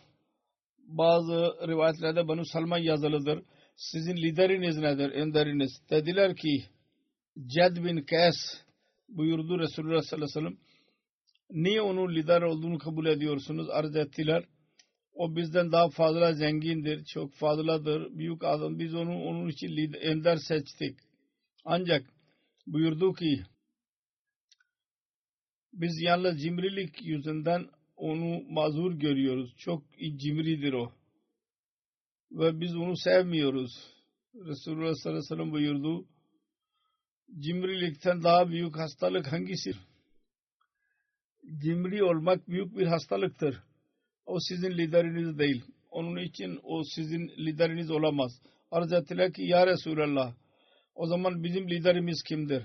bazı 0.77 1.67
rivayetlerde 1.67 2.27
Banu 2.27 2.45
Salman 2.45 2.77
yazılıdır. 2.77 3.43
Sizin 3.75 4.17
lideriniz 4.17 4.77
nedir? 4.77 5.11
Önderiniz. 5.11 5.81
Dediler 5.89 6.35
ki 6.35 6.65
Ced 7.45 7.75
bin 7.77 8.01
Kes 8.01 8.35
buyurdu 9.09 9.59
Resulullah 9.59 10.01
sallallahu 10.01 10.39
aleyhi 10.39 10.47
ve 10.47 10.49
sellem 10.49 10.68
niye 11.51 11.81
onun 11.81 12.15
lider 12.15 12.41
olduğunu 12.41 12.77
kabul 12.77 13.05
ediyorsunuz 13.05 13.69
arz 13.69 13.95
ettiler. 13.95 14.45
O 15.13 15.35
bizden 15.35 15.71
daha 15.71 15.89
fazla 15.89 16.33
zengindir, 16.33 17.05
çok 17.05 17.33
fazladır, 17.33 18.17
büyük 18.17 18.43
adam. 18.43 18.79
Biz 18.79 18.95
onu 18.95 19.23
onun 19.23 19.49
için 19.49 19.67
lider, 19.67 20.01
ender 20.01 20.37
seçtik. 20.37 20.99
Ancak 21.65 22.05
buyurdu 22.67 23.13
ki 23.13 23.43
biz 25.73 26.01
yalnız 26.01 26.41
cimrilik 26.41 27.01
yüzünden 27.01 27.65
onu 27.95 28.43
mazur 28.49 28.93
görüyoruz. 28.93 29.53
Çok 29.57 29.83
cimridir 30.17 30.73
o. 30.73 30.91
Ve 32.31 32.61
biz 32.61 32.75
onu 32.75 32.97
sevmiyoruz. 32.97 33.71
Resulullah 34.35 34.93
sallallahu 34.95 35.09
aleyhi 35.09 35.17
ve 35.17 35.35
sellem 35.35 35.51
buyurdu. 35.51 36.05
Cimrilikten 37.39 38.23
daha 38.23 38.49
büyük 38.49 38.77
hastalık 38.77 39.31
hangisi? 39.31 39.71
Cimri 41.57 42.03
olmak 42.03 42.49
büyük 42.49 42.77
bir 42.77 42.85
hastalıktır. 42.85 43.63
O 44.25 44.37
sizin 44.49 44.71
lideriniz 44.71 45.39
değil. 45.39 45.63
Onun 45.89 46.17
için 46.17 46.59
o 46.63 46.83
sizin 46.95 47.27
lideriniz 47.27 47.91
olamaz. 47.91 48.41
Arz 48.71 48.93
ettiler 48.93 49.33
ki 49.33 49.43
ya 49.43 49.67
Resulallah 49.67 50.33
o 50.95 51.07
zaman 51.07 51.43
bizim 51.43 51.69
liderimiz 51.69 52.23
kimdir? 52.23 52.63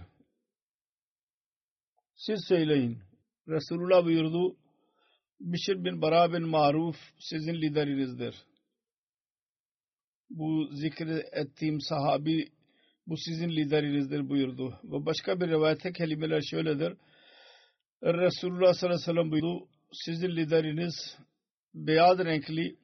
Siz 2.15 2.45
söyleyin. 2.49 2.99
Resulullah 3.49 4.05
buyurdu 4.05 4.57
Bişir 5.41 5.85
bin 5.85 6.03
Bara 6.03 6.33
bin 6.33 6.49
Maruf 6.49 6.97
sizin 7.19 7.55
liderinizdir. 7.55 8.35
Bu 10.31 10.69
zikri 10.73 11.23
ettiğim 11.33 11.81
sahabi 11.81 12.49
bu 13.07 13.17
sizin 13.17 13.49
liderinizdir 13.49 14.29
buyurdu. 14.29 14.81
Ve 14.85 15.07
başka 15.07 15.41
bir 15.41 15.49
rivayete 15.49 15.93
kelimeler 15.93 16.41
şöyledir. 16.41 16.97
Resulullah 18.03 18.75
sallallahu 18.75 18.97
aleyhi 18.97 19.01
ve 19.01 19.13
sellem 19.13 19.31
buyurdu. 19.31 19.69
Sizin 19.93 20.29
lideriniz 20.29 21.19
beyaz 21.75 22.19
renkli 22.19 22.77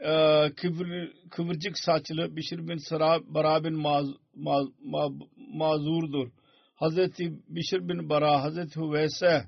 e, 0.00 0.12
kıvır, 0.56 1.12
kıvırcık 1.30 1.78
saçlı 1.78 2.36
Bişir 2.36 2.68
bin 2.68 2.76
Sara 2.76 3.34
Bara 3.34 3.64
bin 3.64 3.74
Maz, 3.74 4.06
Maz, 4.34 4.66
Maz, 4.84 5.12
Mazur'dur. 5.36 6.30
Hazreti 6.74 7.32
Bişir 7.48 7.88
bin 7.88 8.08
Bara, 8.08 8.42
Hazreti 8.42 8.80
Hüveyse 8.80 9.44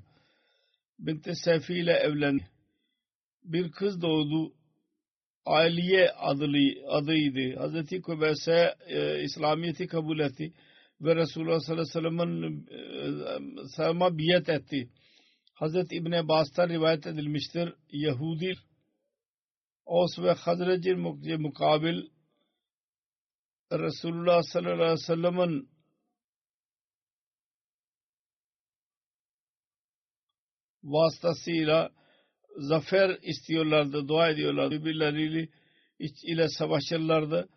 binti 0.99 1.35
Sefi 1.35 1.73
ile 1.73 1.93
evlendi. 1.93 2.47
Bir 3.43 3.71
kız 3.71 4.01
doğdu. 4.01 4.53
Aliye 5.45 6.09
adlı, 6.09 6.87
adıydı. 6.87 7.59
Hazreti 7.59 8.01
Kubeyse 8.01 8.75
e, 8.87 9.23
İslamiyet'i 9.23 9.87
kabul 9.87 10.19
etti 10.19 10.53
ve 11.01 11.15
Resulullah 11.15 11.59
sallallahu 11.59 11.99
aleyhi 11.99 12.17
ve 12.17 13.67
sellem'in 13.77 14.13
e, 14.13 14.17
biyet 14.17 14.49
etti. 14.49 14.89
Hazreti 15.53 15.95
İbn 15.95 16.11
Abbas'tan 16.11 16.69
rivayet 16.69 17.07
edilmiştir. 17.07 17.73
Yahudi 17.91 18.53
Os 19.85 20.19
ve 20.19 20.31
Hazret'in 20.31 20.99
mukabil 21.41 22.01
Resulullah 23.71 24.41
sallallahu 24.43 24.73
aleyhi 24.73 24.91
ve 24.91 24.97
sellem'in 24.97 25.69
vasıtasıyla 30.83 31.91
zafer 32.57 33.19
istiyorlardı, 33.21 34.07
dua 34.07 34.29
ediyorlardı. 34.29 34.75
Birbirleriyle 34.75 35.47
ile 36.23 36.49
savaşırlardı 36.49 37.49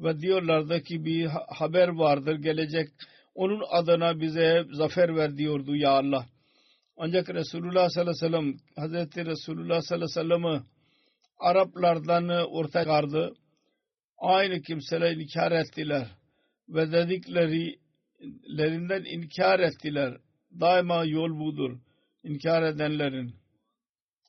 ve 0.00 0.20
diyorlardı 0.20 0.82
ki 0.82 1.04
bir 1.04 1.26
haber 1.48 1.88
vardır 1.88 2.34
gelecek. 2.34 2.88
Onun 3.34 3.62
adına 3.70 4.20
bize 4.20 4.64
zafer 4.72 5.16
ver 5.16 5.36
diyordu 5.36 5.76
ya 5.76 5.90
Allah. 5.90 6.26
Ancak 6.96 7.30
Resulullah 7.30 7.88
sallallahu 7.88 8.26
aleyhi 8.26 8.34
ve 8.34 8.38
sellem 8.38 8.56
Hazreti 8.76 9.26
Resulullah 9.26 9.80
sallallahu 9.80 10.20
aleyhi 10.20 10.30
ve 10.30 10.48
sellem'i 10.48 10.62
Araplardan 11.38 12.28
ortaya 12.28 12.84
çıkardı. 12.84 13.34
Aynı 14.18 14.62
kimseler 14.62 15.16
inkar 15.16 15.52
ettiler 15.52 16.06
ve 16.68 16.92
dediklerinden 16.92 19.04
inkar 19.04 19.60
ettiler. 19.60 20.16
Daima 20.60 21.04
yol 21.04 21.40
budur. 21.40 21.78
İnkar 22.24 22.62
edenlerin. 22.62 23.34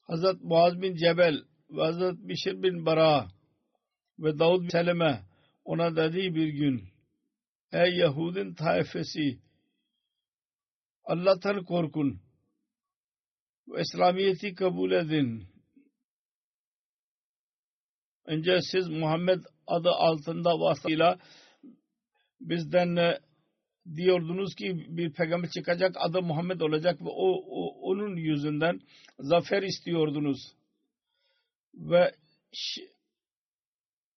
Hazret 0.07 0.43
Muaz 0.43 0.81
bin 0.81 0.95
Cebel 0.95 1.43
ve 1.69 1.81
Hazret 1.81 2.17
Bişir 2.17 2.63
bin 2.63 2.85
Bara 2.85 3.27
ve 4.19 4.39
Davud 4.39 4.63
bin 4.63 4.69
Seleme 4.69 5.30
ona 5.63 5.95
dediği 5.95 6.35
bir 6.35 6.47
gün 6.47 6.89
Ey 7.71 7.95
Yahudin 7.95 8.53
taifesi 8.53 9.39
Allah'tan 11.03 11.63
korkun 11.63 12.21
ve 13.67 13.81
İslamiyet'i 13.81 14.55
kabul 14.55 14.91
edin. 14.91 15.47
Önce 18.25 18.59
siz 18.71 18.89
Muhammed 18.89 19.43
adı 19.67 19.89
altında 19.89 20.59
vasıtayla 20.59 21.19
bizden 22.41 23.17
diyordunuz 23.95 24.55
ki 24.55 24.85
bir 24.87 25.13
peygamber 25.13 25.49
çıkacak 25.49 25.95
adı 25.99 26.21
Muhammed 26.21 26.61
olacak 26.61 27.01
ve 27.01 27.09
o, 27.09 27.27
o 27.47 27.91
onun 27.91 28.15
yüzünden 28.15 28.79
zafer 29.19 29.63
istiyordunuz. 29.63 30.55
Ve 31.73 32.11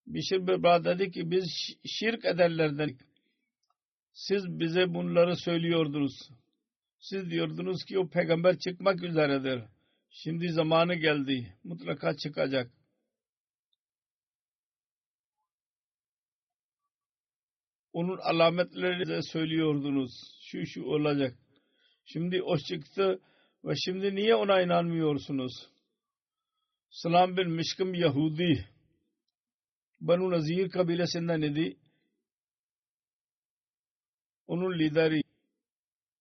Bişir 0.07 0.47
Bebra 0.47 0.85
dedi 0.85 1.11
ki 1.11 1.31
biz 1.31 1.45
şirk 1.85 2.25
ederlerden 2.25 2.99
siz 4.13 4.45
bize 4.61 4.95
bunları 4.95 5.37
söylüyordunuz. 5.37 6.31
Siz 7.01 7.31
diyordunuz 7.31 7.85
ki 7.85 7.99
o 7.99 8.09
peygamber 8.09 8.59
çıkmak 8.59 9.03
üzeredir. 9.03 9.65
Şimdi 10.11 10.49
zamanı 10.49 10.95
geldi. 10.95 11.57
Mutlaka 11.65 12.17
çıkacak. 12.17 12.71
Onun 17.93 18.19
alametlerini 18.19 19.09
de 19.09 19.23
söylüyordunuz. 19.23 20.11
Şu 20.41 20.67
şu 20.67 20.85
olacak. 20.85 21.39
Şimdi 22.05 22.43
o 22.43 22.59
çıktı 22.59 23.21
ve 23.65 23.75
şimdi 23.85 24.15
niye 24.15 24.35
ona 24.35 24.63
inanmıyorsunuz? 24.63 25.53
Salam 26.91 27.37
bin 27.37 27.51
Mişkim 27.51 27.95
Yahudi 27.95 28.74
Banu 30.01 30.31
Nazir 30.31 30.71
kabilesinden 30.71 31.43
idi. 31.43 31.77
Onun 34.47 34.79
lideri 34.79 35.23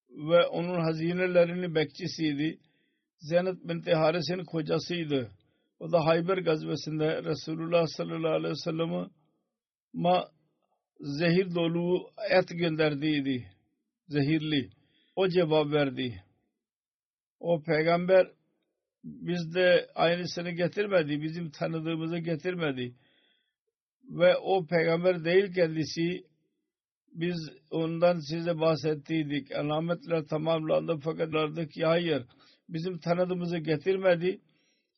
ve 0.09 0.45
onun 0.45 0.81
hazinelerinin 0.81 1.75
bekçisiydi. 1.75 2.59
Zeynep 3.19 3.55
binti 3.63 3.93
Haris'in 3.93 4.43
kocasıydı. 4.45 5.31
O 5.79 5.91
da 5.91 6.05
Hayber 6.05 6.37
gazvesinde 6.37 7.23
Resulullah 7.23 7.87
sallallahu 7.87 8.33
aleyhi 8.33 8.51
ve 8.51 8.55
sellem'e 8.55 9.07
ma 9.93 10.27
zehir 10.99 11.55
dolu 11.55 12.09
et 12.29 12.49
gönderdiydi. 12.49 13.47
Zehirli. 14.07 14.69
O 15.15 15.27
cevap 15.27 15.71
verdi. 15.71 16.23
O 17.39 17.63
peygamber 17.63 18.27
bizde 19.03 19.89
aynısını 19.95 20.51
getirmedi. 20.51 21.21
Bizim 21.21 21.49
tanıdığımızı 21.51 22.17
getirmedi 22.17 22.95
Ve 24.04 24.36
o 24.36 24.66
peygamber 24.66 25.24
değil 25.24 25.52
kendisi 25.54 26.24
biz 27.12 27.50
ondan 27.70 28.18
size 28.18 28.60
bahsettiydik. 28.60 29.52
Alametler 29.52 30.26
tamamlandı 30.26 30.98
fakat 31.04 31.32
derdi 31.32 31.68
ki 31.68 31.84
hayır 31.84 32.26
bizim 32.68 32.98
tanıdığımızı 32.98 33.58
getirmedi. 33.58 34.40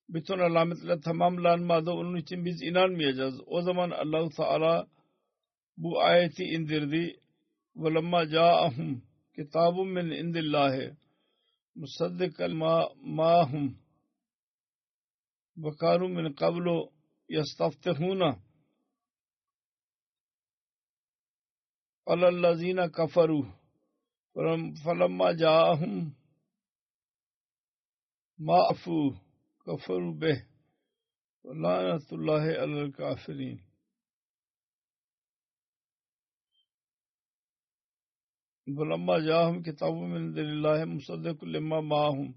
Bütün 0.08 0.38
alametler 0.38 1.00
tamamlanmadı. 1.00 1.90
Onun 1.90 2.16
için 2.16 2.44
biz 2.44 2.62
inanmayacağız. 2.62 3.40
O 3.46 3.62
zaman 3.62 3.90
Allah 3.90 4.28
Teala 4.36 4.86
bu 5.76 6.00
ayeti 6.02 6.44
indirdi. 6.44 7.20
وَلَمَّا 7.76 8.20
جَاءَهُمْ 8.36 8.90
كِتَابٌ 9.36 9.74
مِّنْ 9.96 10.06
اِنْدِ 10.20 10.36
اللّٰهِ 10.44 10.76
مُصَدِّقًا 11.80 12.48
مَا 13.18 13.34
هُمْ 13.50 13.66
وَكَانُوا 15.64 16.10
مِنْ 16.16 16.26
قَبْلُ 16.42 16.66
يَسْتَفْتِحُونَ 17.36 18.22
الزین 22.07 22.79
کفرو 22.93 23.41
فلما 24.83 25.29
ہوں 25.79 25.99
معفو 28.39 28.97
کفر 29.67 30.03
بے 30.19 30.33
لعنت 31.45 32.13
اللہ 32.13 32.45
الکافرین۔ 32.59 33.55
بلما 38.67 39.17
جا 39.19 39.39
ہوں 39.45 39.61
کتاب 39.63 39.93
من 40.09 40.35
دل 40.35 40.49
اللہ 40.49 40.83
مصدق 40.85 41.43
لما 41.43 41.79
ماہم 41.79 42.31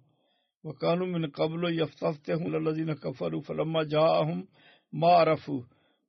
وکانو 0.64 1.06
من 1.06 1.30
قبل 1.30 1.62
یفتفتہم 1.72 2.54
للذین 2.54 2.94
کفر 2.96 3.40
فلما 3.46 3.82
جا 3.90 4.06
ہوں 4.18 4.42
عرفوا 4.92 5.60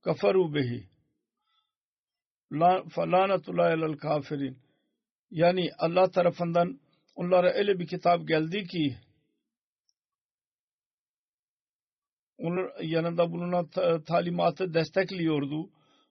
کفر 0.06 0.36
بے 0.54 0.99
falanatullahi 2.90 3.74
alel 3.74 3.98
kafirin 3.98 4.58
yani 5.32 5.70
Allah 5.78 6.12
tarafından 6.12 6.80
onlara 7.16 7.54
öyle 7.54 7.80
bir 7.80 7.88
kitap 7.88 8.28
geldi 8.28 8.68
ki 8.68 8.98
onun 12.38 12.70
yanında 12.82 13.32
bulunan 13.32 13.70
talimatı 14.08 14.74
destekliyordu. 14.74 15.70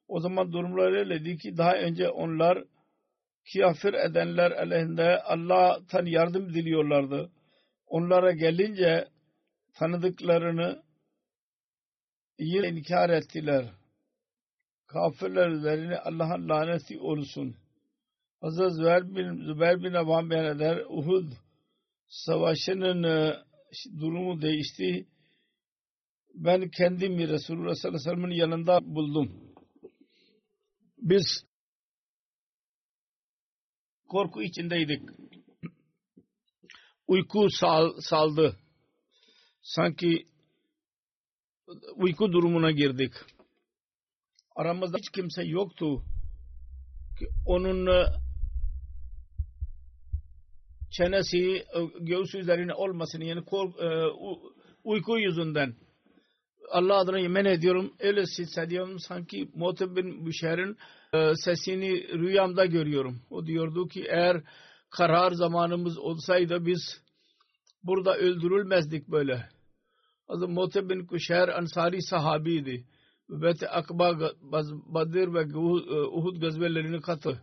O 0.09 0.21
zaman 0.21 0.53
durumlar 0.53 0.93
öyleydi 0.93 1.39
ki 1.39 1.57
daha 1.57 1.75
önce 1.75 2.09
onlar 2.09 2.65
kafir 3.55 3.95
edenler 3.95 4.51
aleyhinde 4.51 5.23
Allah'tan 5.23 6.07
yardım 6.07 6.55
diliyorlardı. 6.55 7.31
Onlara 7.87 8.33
gelince 8.33 9.09
tanıdıklarını 9.75 10.83
yine 12.39 12.69
inkar 12.69 13.11
ettiler 13.11 13.65
kafirler 14.89 15.49
üzerine 15.49 15.99
Allah'ın 15.99 16.49
laneti 16.49 17.01
olsun. 17.01 17.57
Hazreti 18.41 18.75
Zübeyir 18.75 19.17
bin, 19.17 19.45
Zübeyir 19.47 19.85
bin 19.85 19.95
Avam 19.95 20.31
beyan 20.31 20.57
eder. 20.57 20.85
Uhud 20.89 21.33
savaşının 22.09 23.03
e, 23.03 23.37
durumu 24.01 24.43
değişti. 24.43 25.07
Ben 26.35 26.71
kendimi 26.71 27.29
Resulullah 27.29 27.75
sallallahu 27.75 28.01
aleyhi 28.01 28.17
ve 28.17 28.23
sellem'in 28.23 28.41
yanında 28.41 28.95
buldum. 28.95 29.55
Biz 30.99 31.45
korku 34.09 34.43
içindeydik. 34.43 35.03
Uyku 37.07 37.51
sal, 37.51 38.01
saldı. 38.01 38.57
Sanki 39.63 40.27
uyku 41.97 42.33
durumuna 42.33 42.71
girdik 42.71 43.13
aramızda 44.59 44.99
hiç 44.99 45.11
kimse 45.11 45.43
yoktu 45.45 46.03
ki 47.19 47.29
onun 47.47 47.87
e, 47.87 48.07
çenesi 50.91 51.39
e, 51.39 51.65
göğsü 52.01 52.39
üzerine 52.39 52.75
olmasın 52.75 53.21
yani 53.21 53.45
kork, 53.45 53.81
e, 53.81 53.89
uyku 54.85 55.19
yüzünden 55.19 55.75
Allah 56.71 56.97
adına 56.97 57.19
yemin 57.19 57.45
ediyorum 57.45 57.95
öyle 58.01 58.23
hissediyorum 58.23 58.99
sanki 58.99 59.51
Muhtib 59.55 59.97
bin 59.97 60.27
Büşer'in 60.27 60.77
sesini 61.35 62.09
rüyamda 62.09 62.67
görüyorum. 62.67 63.23
O 63.31 63.47
diyordu 63.47 63.89
ki 63.89 64.05
eğer 64.09 64.43
karar 64.91 65.33
zamanımız 65.33 65.99
olsaydı 65.99 66.67
biz 66.67 67.01
burada 67.83 68.17
öldürülmezdik 68.17 69.09
böyle. 69.09 69.49
Muhte 70.29 70.89
bin 70.89 71.07
Kuşer 71.07 71.49
Ansari 71.49 72.03
sahabiydi. 72.03 72.85
Bet 73.29 73.63
Akba, 73.63 74.33
Badir 74.87 75.35
ve 75.35 75.57
Uhud 76.09 76.41
gazvelerini 76.41 77.01
katı. 77.01 77.43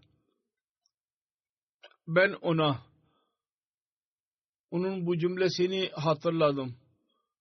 Ben 2.08 2.34
ona 2.42 2.82
onun 4.72 5.06
bu 5.06 5.18
cümlesini 5.18 5.90
hatırladım. 5.94 6.76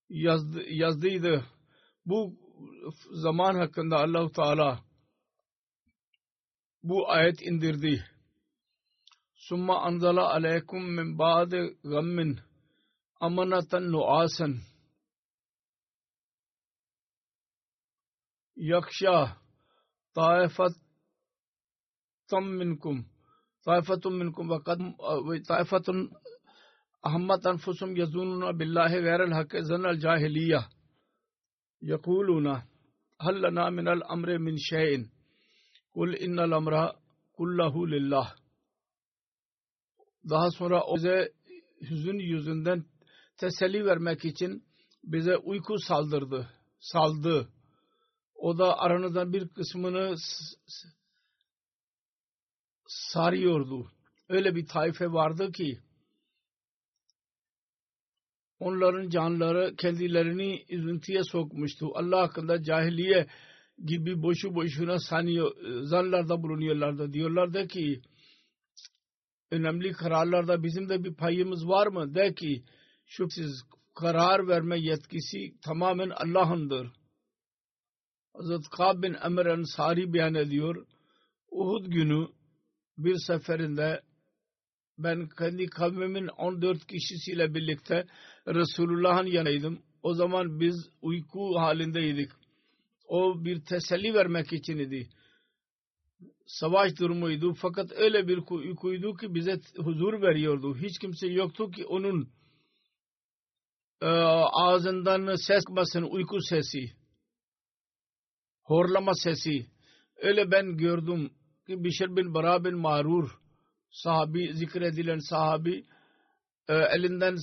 Yazdı, 0.09 0.63
yazdıydı. 0.71 1.45
Bu 2.07 2.35
zaman 3.13 3.55
hakkında 3.55 3.97
Allahu 3.97 4.33
Teala 4.33 4.85
bu 6.83 7.11
ayet 7.11 7.43
indirdi. 7.43 8.05
Summa 9.35 9.81
anzala 9.81 10.31
aleykum 10.31 10.95
min 10.95 11.19
ba'di 11.19 11.79
gammin 11.85 12.39
amanatan 13.21 13.93
nuasan 13.93 14.61
yakşa 18.57 19.37
taifat 20.15 20.73
tam 22.31 22.45
minkum. 22.45 23.07
Taifatun 23.65 24.15
minkum 24.15 24.51
ve 24.51 24.63
kad 24.63 24.81
taifatun 25.49 26.11
ahmat 27.03 27.47
anfusum 27.47 27.97
yazununa 27.97 28.59
billahi 28.59 28.95
gayrel 28.95 29.33
hakkı 29.33 29.65
zanal 29.65 29.99
cahiliye 29.99 30.61
yekuluna 31.81 32.65
hal 33.19 33.43
lana 33.43 33.71
minel 33.71 34.01
amri 34.09 34.39
min 34.39 34.57
şeyin. 34.57 35.11
Kul 35.95 36.13
innel 36.15 36.53
amra 36.53 36.93
kullahu 37.33 37.91
lillah. 37.91 38.37
Daha 40.31 40.51
sonra 40.51 40.83
o 40.85 40.97
bize 40.97 41.33
hüzün 41.91 42.19
yüzünden 42.19 42.85
teselli 43.37 43.85
vermek 43.85 44.25
için 44.25 44.65
bize 45.05 45.37
uyku 45.37 45.79
saldırdı, 45.79 46.51
saldı. 46.81 47.49
O 48.45 48.59
da 48.59 48.79
aranızdan 48.79 49.33
bir 49.33 49.49
kısmını 49.49 50.17
sarıyordu. 52.87 53.91
Öyle 54.29 54.55
bir 54.55 54.67
taife 54.67 55.13
vardı 55.13 55.53
ki 55.53 55.79
onların 58.59 59.09
canları 59.09 59.77
kendilerini 59.77 60.65
üzüntüye 60.69 61.23
sokmuştu. 61.25 61.91
Allah 61.95 62.21
hakkında 62.23 62.63
cahiliye 62.63 63.27
gibi 63.85 64.23
boşu 64.23 64.55
boşuna 64.55 64.99
sanıyor, 64.99 65.53
zanlarda 65.83 66.43
bulunuyorlardı. 66.43 67.13
Diyorlardı 67.13 67.67
ki 67.67 68.03
önemli 69.51 69.93
kararlarda 69.93 70.63
bizim 70.63 70.89
de 70.89 71.05
bir 71.05 71.15
payımız 71.15 71.69
var 71.69 71.87
mı? 71.87 72.15
De 72.15 72.35
ki 72.35 72.65
şüphesiz 73.07 73.63
karar 73.95 74.49
verme 74.49 74.81
yetkisi 74.81 75.61
tamamen 75.63 76.11
Allah'ındır. 76.11 77.04
Hazreti 78.35 78.71
Kab 78.71 79.03
bin 79.03 79.15
Emr 79.15 79.47
Ansari 79.47 80.13
beyan 80.13 80.35
ediyor. 80.35 80.87
Uhud 81.51 81.87
günü 81.87 82.29
bir 82.99 83.17
seferinde 83.17 84.03
ben 84.99 85.29
kendi 85.39 85.67
kavmimin 85.67 86.27
14 86.27 86.87
kişisiyle 86.87 87.55
birlikte 87.55 88.07
Resulullah'ın 88.47 89.27
yanıydım. 89.27 89.83
O 90.03 90.15
zaman 90.15 90.61
biz 90.61 90.89
uyku 91.03 91.59
halindeydik. 91.59 92.31
O 93.09 93.45
bir 93.45 93.65
teselli 93.65 94.15
vermek 94.15 94.53
için 94.53 94.79
idi. 94.79 95.09
Savaş 96.47 96.99
durumuydu 96.99 97.55
fakat 97.55 97.93
öyle 97.93 98.29
bir 98.29 98.39
uykuydu 98.51 99.17
ki 99.17 99.35
bize 99.35 99.61
huzur 99.77 100.23
veriyordu. 100.23 100.77
Hiç 100.77 100.99
kimse 100.99 101.27
yoktu 101.27 101.71
ki 101.71 101.87
onun 101.87 102.29
e, 104.03 104.07
ağzından 104.53 105.35
ses 105.35 105.65
basın 105.69 106.03
uyku 106.03 106.41
sesi 106.41 107.04
horlama 108.65 109.13
sesi 109.15 109.67
öyle 110.17 110.51
ben 110.51 110.77
gördüm 110.77 111.31
ki 111.67 111.85
Bişir 111.85 112.17
bin 112.17 112.35
Bara 112.35 112.65
bin 112.65 112.79
Marur 112.79 113.31
sahabi 113.91 114.53
zikredilen 114.55 115.19
sahabi 115.19 115.85
e, 116.69 116.75
elinden 116.75 117.37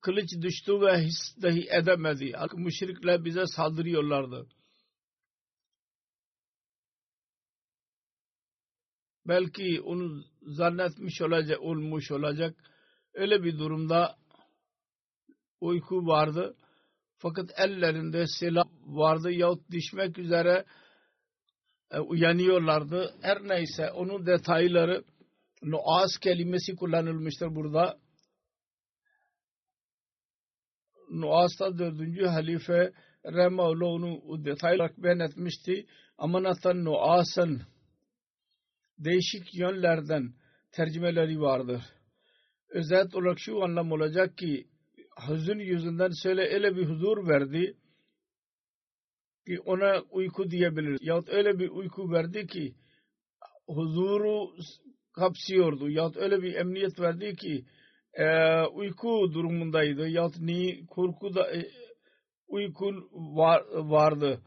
kılıç 0.00 0.28
düştü 0.42 0.80
ve 0.80 0.98
his 0.98 1.42
dahi 1.42 1.68
edemedi. 1.70 2.32
Müşrikler 2.54 3.24
bize 3.24 3.46
saldırıyorlardı. 3.46 4.46
Belki 9.28 9.80
onu 9.80 10.24
zannetmiş 10.42 11.22
olacak, 11.22 11.60
olmuş 11.60 12.10
olacak. 12.10 12.56
Öyle 13.14 13.42
bir 13.42 13.58
durumda 13.58 14.16
uyku 15.60 16.06
vardı. 16.06 16.56
Fakat 17.22 17.50
ellerinde 17.56 18.26
silah 18.26 18.64
vardı 18.86 19.30
yahut 19.32 19.70
düşmek 19.70 20.18
üzere 20.18 20.64
e, 21.90 21.98
uyanıyorlardı. 21.98 23.14
Her 23.22 23.42
neyse 23.42 23.90
onun 23.90 24.26
detayları 24.26 25.04
Nuas 25.62 26.18
kelimesi 26.20 26.76
kullanılmıştır 26.76 27.54
burada. 27.54 27.98
Nuas'ta 31.10 31.78
dördüncü 31.78 32.26
halife 32.26 32.92
Remaullah 33.26 33.86
onu 33.86 34.44
detaylı 34.44 34.76
olarak 34.76 34.98
beyan 34.98 35.20
etmişti. 35.20 35.86
Amanatan 36.18 36.84
Nuas'ın 36.84 37.62
değişik 38.98 39.54
yönlerden 39.54 40.34
tercümeleri 40.72 41.40
vardır. 41.40 41.82
Özet 42.68 43.14
olarak 43.14 43.38
şu 43.38 43.64
anlam 43.64 43.92
olacak 43.92 44.38
ki 44.38 44.69
hüzün 45.28 45.58
yüzünden 45.58 46.10
söyle 46.22 46.54
öyle 46.54 46.76
bir 46.76 46.84
huzur 46.84 47.28
verdi 47.28 47.76
ki 49.46 49.60
ona 49.60 50.00
uyku 50.10 50.50
diyebiliriz. 50.50 50.98
Yahut 51.02 51.28
öyle 51.28 51.58
bir 51.58 51.68
uyku 51.68 52.12
verdi 52.12 52.46
ki 52.46 52.74
huzuru 53.66 54.56
kapsıyordu. 55.12 55.90
Yahut 55.90 56.16
öyle 56.16 56.42
bir 56.42 56.54
emniyet 56.54 57.00
verdi 57.00 57.36
ki 57.36 57.64
e, 58.14 58.26
uyku 58.62 59.32
durumundaydı. 59.32 60.08
Yahut 60.08 60.38
ni 60.38 60.86
korku 60.86 61.34
da 61.34 61.56
e, 61.56 61.70
uykun 62.48 63.08
var, 63.12 63.62
vardı. 63.72 64.40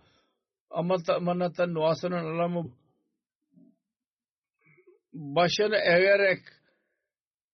Ama 0.70 0.98
manatan 1.22 1.74
nuasının 1.74 2.16
anlamı 2.16 2.72
başını 5.14 5.76
eğerek 5.76 6.40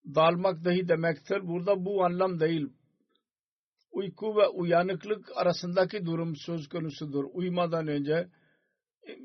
dalmak 0.06 0.66
dahi 0.66 0.88
demektir. 0.88 1.48
Burada 1.48 1.86
bu 1.86 2.06
anlam 2.06 2.40
değil 2.40 2.70
uyku 3.92 4.38
ve 4.38 4.48
uyanıklık 4.48 5.38
arasındaki 5.38 6.06
durum 6.06 6.36
söz 6.36 6.68
konusudur. 6.68 7.26
Uyumadan 7.34 7.88
önce 7.88 8.28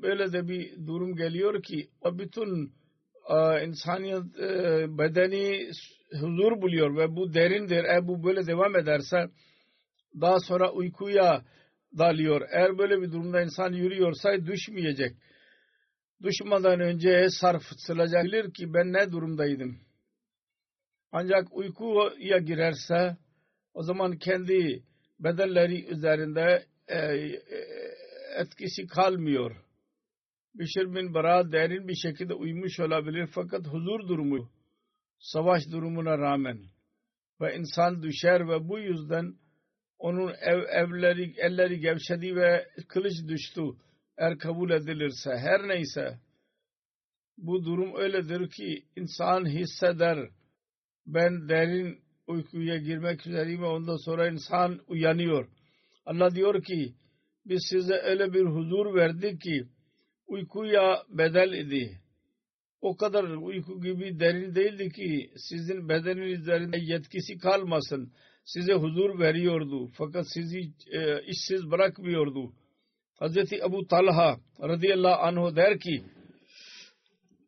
böyle 0.01 0.33
de 0.33 0.47
bir 0.47 0.87
durum 0.87 1.15
geliyor 1.15 1.63
ki 1.63 1.89
o 2.01 2.19
bütün 2.19 2.73
e, 3.29 3.65
insaniyet 3.65 4.39
e, 4.39 4.85
bedeni 4.97 5.69
huzur 6.11 6.61
buluyor 6.61 6.97
ve 6.97 7.15
bu 7.15 7.33
derindir. 7.33 7.83
Eğer 7.83 8.07
bu 8.07 8.23
böyle 8.23 8.47
devam 8.47 8.75
ederse 8.75 9.29
daha 10.21 10.39
sonra 10.39 10.71
uykuya 10.71 11.45
dalıyor. 11.97 12.41
Eğer 12.51 12.77
böyle 12.77 13.01
bir 13.01 13.11
durumda 13.11 13.41
insan 13.41 13.73
yürüyorsa 13.73 14.45
düşmeyecek. 14.45 15.15
Düşmeden 16.23 16.79
önce 16.79 17.27
sarsılacak 17.29 18.55
ki 18.55 18.73
ben 18.73 18.93
ne 18.93 19.11
durumdaydım. 19.11 19.77
Ancak 21.11 21.47
uykuya 21.51 22.37
girerse 22.37 23.17
o 23.75 23.83
zaman 23.83 24.17
kendi 24.17 24.83
bedelleri 25.19 25.85
üzerinde 25.85 26.65
e, 26.87 26.97
etkisi 28.37 28.87
kalmıyor. 28.87 29.55
Bişir 30.53 30.95
bin 30.95 31.13
Bara 31.13 31.51
derin 31.51 31.87
bir 31.87 31.95
şekilde 31.95 32.33
uyumuş 32.33 32.79
olabilir 32.79 33.29
fakat 33.33 33.67
huzur 33.67 34.07
durumu 34.07 34.49
savaş 35.19 35.63
durumuna 35.71 36.17
rağmen 36.17 36.59
ve 37.41 37.55
insan 37.55 38.03
düşer 38.03 38.47
ve 38.47 38.69
bu 38.69 38.79
yüzden 38.79 39.35
onun 39.97 40.33
ev, 40.41 40.59
evleri, 40.69 41.33
elleri 41.37 41.79
gevşedi 41.79 42.35
ve 42.35 42.67
kılıç 42.87 43.13
düştü 43.27 43.61
eğer 44.17 44.37
kabul 44.37 44.69
edilirse 44.69 45.29
her 45.37 45.67
neyse 45.67 46.19
bu 47.37 47.65
durum 47.65 47.95
öyledir 47.95 48.49
ki 48.49 48.85
insan 48.95 49.45
hisseder 49.45 50.29
ben 51.05 51.49
derin 51.49 52.04
uykuya 52.27 52.77
girmek 52.77 53.27
üzereyim 53.27 53.61
ve 53.61 53.65
ondan 53.65 53.97
sonra 53.97 54.29
insan 54.29 54.79
uyanıyor. 54.87 55.47
Allah 56.05 56.35
diyor 56.35 56.63
ki 56.63 56.93
biz 57.45 57.61
size 57.69 57.93
öyle 57.93 58.33
bir 58.33 58.45
huzur 58.45 58.95
verdik 58.95 59.41
ki 59.41 59.65
uykuya 60.27 61.03
bedel 61.09 61.53
idi. 61.53 61.99
O 62.81 62.97
kadar 62.97 63.23
uyku 63.23 63.81
gibi 63.81 64.19
derin 64.19 64.55
değildi 64.55 64.89
ki 64.89 65.31
sizin 65.49 65.89
bedeniniz 65.89 66.39
üzerinde 66.39 66.77
yetkisi 66.81 67.37
kalmasın. 67.37 68.11
Size 68.45 68.73
huzur 68.73 69.19
veriyordu. 69.19 69.87
Fakat 69.97 70.25
sizi 70.33 70.59
e, 70.91 71.21
işsiz 71.21 71.71
bırakmıyordu. 71.71 72.53
Hazreti 73.19 73.55
Ebu 73.55 73.87
Talha 73.87 74.37
radıyallahu 74.61 75.21
anh 75.21 75.55
der 75.55 75.79
ki 75.79 76.03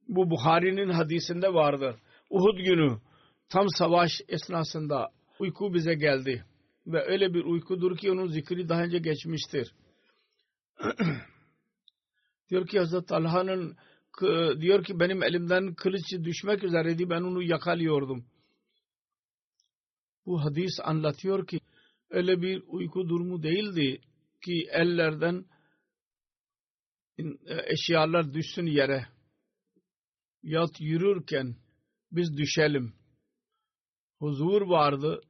bu 0.07 0.29
Buhari'nin 0.29 0.89
hadisinde 0.89 1.53
vardır. 1.53 1.95
Uhud 2.29 2.57
günü 2.57 2.97
tam 3.49 3.69
savaş 3.69 4.11
esnasında 4.27 5.09
uyku 5.39 5.73
bize 5.73 5.93
geldi. 5.93 6.45
Ve 6.87 7.05
öyle 7.05 7.33
bir 7.33 7.43
uykudur 7.43 7.97
ki 7.97 8.11
onun 8.11 8.27
zikri 8.27 8.69
daha 8.69 8.83
önce 8.83 8.99
geçmiştir. 8.99 9.73
diyor 12.49 12.67
ki 12.67 12.79
Hazreti 12.79 13.05
Talha'nın 13.05 13.77
diyor 14.61 14.83
ki 14.83 14.99
benim 14.99 15.23
elimden 15.23 15.73
kılıç 15.73 16.13
düşmek 16.23 16.63
üzereydi 16.63 17.09
ben 17.09 17.21
onu 17.21 17.43
yakalıyordum. 17.43 18.25
Bu 20.25 20.45
hadis 20.45 20.79
anlatıyor 20.83 21.47
ki 21.47 21.59
öyle 22.09 22.41
bir 22.41 22.63
uyku 22.67 23.09
durumu 23.09 23.43
değildi 23.43 24.01
ki 24.45 24.67
ellerden 24.71 25.45
eşyalar 27.65 28.33
düşsün 28.33 28.65
yere. 28.65 29.07
Yat 30.43 30.81
yürürken 30.81 31.55
biz 32.11 32.37
düşelim. 32.37 32.96
Huzur 34.19 34.61
vardı. 34.61 35.21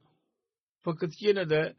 Fakat 0.82 1.10
yine 1.22 1.50
de 1.50 1.76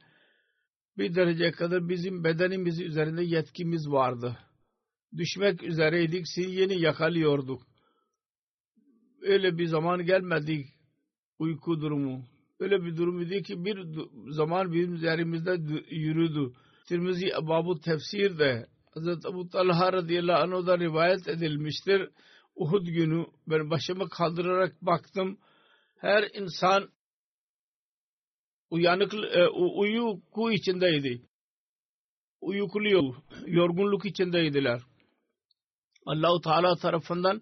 bir 0.97 1.15
dereceye 1.15 1.51
kadar 1.51 1.89
bizim 1.89 2.23
bedenimiz 2.23 2.81
üzerinde 2.81 3.23
yetkimiz 3.23 3.89
vardı. 3.89 4.37
Düşmek 5.17 5.63
üzereydik, 5.63 6.25
yeni 6.37 6.81
yakalıyorduk. 6.81 7.61
Öyle 9.21 9.57
bir 9.57 9.65
zaman 9.65 10.05
gelmedik 10.05 10.67
uyku 11.39 11.81
durumu. 11.81 12.25
Öyle 12.59 12.83
bir 12.83 12.97
durum 12.97 13.21
idi 13.21 13.43
ki 13.43 13.65
bir 13.65 13.85
zaman 14.29 14.73
bizim 14.73 14.93
üzerimizde 14.93 15.51
yürüdü. 15.89 16.53
Tirmizi 16.87 17.31
Babu 17.41 17.79
Tefsir'de 17.79 18.67
Hazreti 18.93 19.27
Abu 19.27 19.49
Talha 19.49 19.93
radıyallahu 19.93 20.41
anh'da 20.41 20.79
rivayet 20.79 21.27
edilmiştir. 21.27 22.09
Uhud 22.55 22.87
günü 22.87 23.25
ben 23.47 23.69
başımı 23.69 24.09
kaldırarak 24.09 24.81
baktım. 24.81 25.37
Her 25.97 26.29
insan 26.33 26.89
uyanık 28.69 29.13
e, 29.13 29.47
uyku 29.47 30.51
içindeydi. 30.51 31.21
Uyukluyor, 32.41 33.15
yorgunluk 33.45 34.05
içindeydiler. 34.05 34.81
Allahu 36.05 36.41
Teala 36.41 36.75
tarafından 36.75 37.41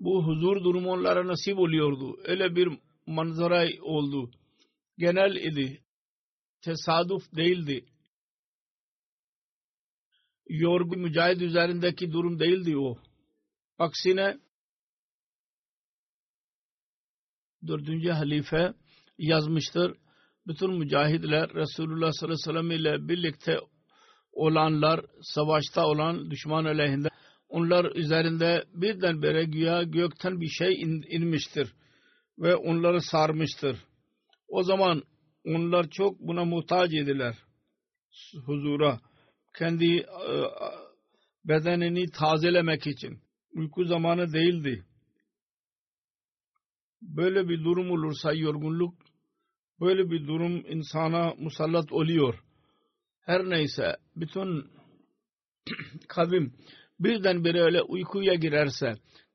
bu 0.00 0.26
huzur 0.26 0.64
durumu 0.64 0.90
onlara 0.92 1.26
nasip 1.26 1.58
oluyordu. 1.58 2.18
Öyle 2.24 2.56
bir 2.56 2.78
manzara 3.06 3.66
oldu. 3.82 4.30
Genel 4.98 5.36
idi. 5.36 5.82
Tesadüf 6.60 7.36
değildi. 7.36 7.84
Yorgun 10.48 10.98
mücahid 10.98 11.40
üzerindeki 11.40 12.12
durum 12.12 12.38
değildi 12.38 12.78
o. 12.78 12.98
Aksine 13.78 14.38
dördüncü 17.66 18.10
halife 18.10 18.74
yazmıştır. 19.18 19.96
Bütün 20.46 20.78
mücahidler 20.78 21.54
Resulullah 21.54 22.12
sallallahu 22.12 22.24
aleyhi 22.24 22.48
ve 22.48 22.52
sellem 22.52 22.70
ile 22.70 23.08
birlikte 23.08 23.58
olanlar, 24.32 25.00
savaşta 25.22 25.86
olan 25.86 26.30
düşman 26.30 26.64
aleyhinde 26.64 27.08
onlar 27.48 27.96
üzerinde 27.96 28.64
birdenbire 28.74 29.44
güya 29.44 29.82
gökten 29.82 30.40
bir 30.40 30.48
şey 30.48 30.82
in, 30.82 31.02
inmiştir 31.08 31.72
ve 32.38 32.56
onları 32.56 33.00
sarmıştır. 33.00 33.78
O 34.48 34.62
zaman 34.62 35.02
onlar 35.44 35.90
çok 35.90 36.20
buna 36.20 36.44
muhtaç 36.44 36.90
idiler. 36.92 37.34
Huzura. 38.46 39.00
Kendi 39.58 39.96
e, 39.96 40.06
bedenini 41.44 42.10
tazelemek 42.10 42.86
için. 42.86 43.20
Uyku 43.52 43.84
zamanı 43.84 44.32
değildi. 44.32 44.84
Böyle 47.02 47.48
bir 47.48 47.64
durum 47.64 47.90
olursa 47.90 48.32
yorgunluk, 48.32 48.94
böyle 49.80 50.10
bir 50.10 50.26
durum 50.26 50.64
insana 50.68 51.34
musallat 51.38 51.92
oluyor. 51.92 52.44
Her 53.20 53.50
neyse 53.50 53.96
bütün 54.16 54.64
kavim 56.08 56.54
birdenbire 57.00 57.60
öyle 57.62 57.82
uykuya 57.82 58.34
girerse, 58.34 58.94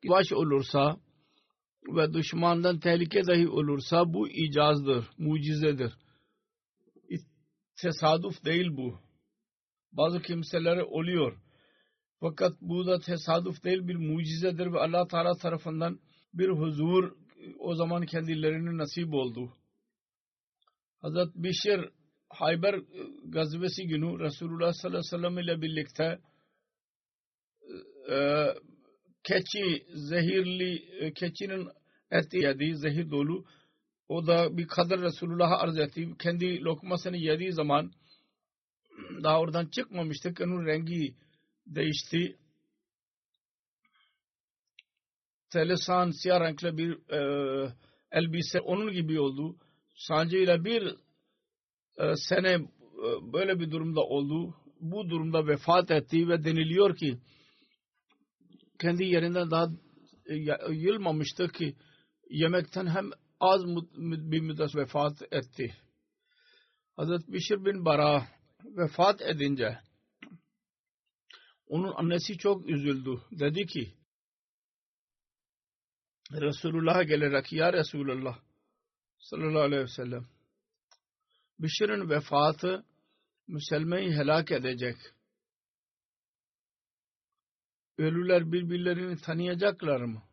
baş 0.10 0.34
olursa 0.34 0.98
ve 1.88 2.14
düşmandan 2.14 2.80
tehlike 2.80 3.28
dahi 3.28 3.48
olursa 3.50 4.14
bu 4.14 4.30
icazdır, 4.30 5.06
mucizedir. 5.18 5.94
Tesadüf 7.82 8.46
değil 8.46 8.78
bu. 8.78 9.00
Bazı 9.92 10.22
kimselere 10.22 10.84
oluyor. 10.84 11.38
Fakat 12.20 12.62
bu 12.62 12.88
da 12.88 13.00
tesadüf 13.00 13.64
değil 13.64 13.88
bir 13.88 13.96
mucizedir 13.96 14.74
ve 14.74 14.80
Allah 14.80 15.08
Teala 15.08 15.38
tarafından 15.38 16.00
bir 16.34 16.50
huzur 16.50 17.12
o 17.60 17.76
zaman 17.76 18.06
kendilerine 18.06 18.78
nasip 18.78 19.14
oldu. 19.14 19.54
Hazret 21.02 21.36
Bişir 21.36 21.90
Hayber 22.30 22.76
gazvesi 23.26 23.88
günü 23.88 24.20
Resulullah 24.20 24.74
sallallahu 24.74 25.00
aleyhi 25.00 25.14
ve 25.14 25.18
sellem 25.18 25.38
ile 25.38 25.62
birlikte 25.62 26.20
e, 28.12 28.48
keçi 29.24 29.86
zehirli 29.94 30.76
e, 31.00 31.14
keçinin 31.14 31.68
eti 32.12 32.38
yedi 32.38 32.76
zehir 32.76 33.12
dolu 33.12 33.46
o 34.10 34.28
da 34.28 34.58
bir 34.58 34.68
kadar 34.68 35.02
Resulullah'a 35.02 35.58
arz 35.60 35.78
etti. 35.78 36.10
Kendi 36.20 36.62
lokmasını 36.62 37.18
yediği 37.18 37.54
zaman 37.54 37.92
daha 39.24 39.40
oradan 39.40 39.66
çıkmamıştı. 39.66 40.34
Onun 40.40 40.66
rengi 40.66 41.16
değişti. 41.68 42.38
Telesan 45.50 46.12
siyah 46.12 46.42
renkli 46.42 46.78
bir 46.78 47.14
e, 47.14 47.20
elbise 48.12 48.60
onun 48.60 48.94
gibi 48.94 49.20
oldu. 49.20 49.58
Sancıyla 50.00 50.66
bir 50.66 50.96
e, 51.98 52.16
sene 52.16 52.50
e, 52.50 53.34
böyle 53.34 53.60
bir 53.60 53.72
durumda 53.72 54.02
oldu. 54.02 54.56
Bu 54.80 55.10
durumda 55.10 55.48
vefat 55.48 55.92
etti 55.92 56.30
ve 56.30 56.44
deniliyor 56.44 56.96
ki 56.96 57.18
kendi 58.80 59.04
yerinden 59.04 59.52
daha 59.52 59.68
e, 60.26 60.36
yılmamıştı 60.74 61.48
ki 61.48 61.76
yemekten 62.30 62.88
hem 62.88 63.10
az 63.40 63.66
bir 63.98 64.40
müddet 64.40 64.76
vefat 64.76 65.22
etti. 65.32 65.76
Hazreti 66.96 67.34
Bişir 67.34 67.66
bin 67.66 67.86
Bara 67.86 68.28
vefat 68.64 69.22
edince 69.22 69.80
onun 71.68 71.94
annesi 71.96 72.38
çok 72.38 72.70
üzüldü. 72.70 73.22
Dedi 73.32 73.66
ki 73.66 73.94
Resulullah'a 76.32 77.04
gelerek 77.04 77.54
ya 77.54 77.74
Resulullah 77.74 78.49
sallallahu 79.20 79.62
aleyhi 79.62 79.84
ve 79.84 79.88
sellem 79.88 80.28
Bişir'in 81.60 82.10
vefatı 82.10 82.86
Müslüman'ı 83.48 84.12
helak 84.12 84.52
edecek. 84.52 84.96
Ölüler 87.98 88.52
birbirlerini 88.52 89.22
tanıyacaklar 89.22 90.02
mı? 90.02 90.24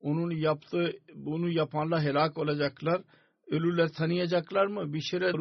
Onun 0.00 0.30
yaptığı, 0.30 0.92
bunu 1.14 1.50
yapanlar 1.50 2.02
helak 2.02 2.38
olacaklar. 2.38 3.02
Ölüler 3.46 3.88
tanıyacaklar 3.88 4.66
mı? 4.66 4.92
Bişir'e 4.92 5.32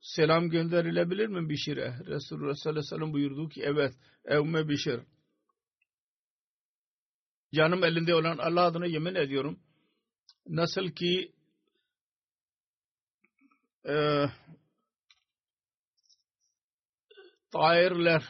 selam 0.00 0.48
gönderilebilir 0.50 1.26
mi 1.26 1.48
Bişir'e? 1.48 1.98
Resulullah 2.06 2.54
sallallahu 2.54 2.80
aleyhi 2.80 2.92
ve 2.92 2.96
sellem 2.96 3.12
buyurdu 3.12 3.48
ki 3.48 3.62
evet. 3.64 3.94
Evme 4.24 4.68
Bişir. 4.68 5.00
Canım 7.54 7.84
elinde 7.84 8.14
olan 8.14 8.38
Allah 8.38 8.64
adına 8.64 8.86
yemin 8.86 9.14
ediyorum. 9.14 9.60
Nasıl 10.46 10.90
ki 10.90 11.32
e, 13.88 14.26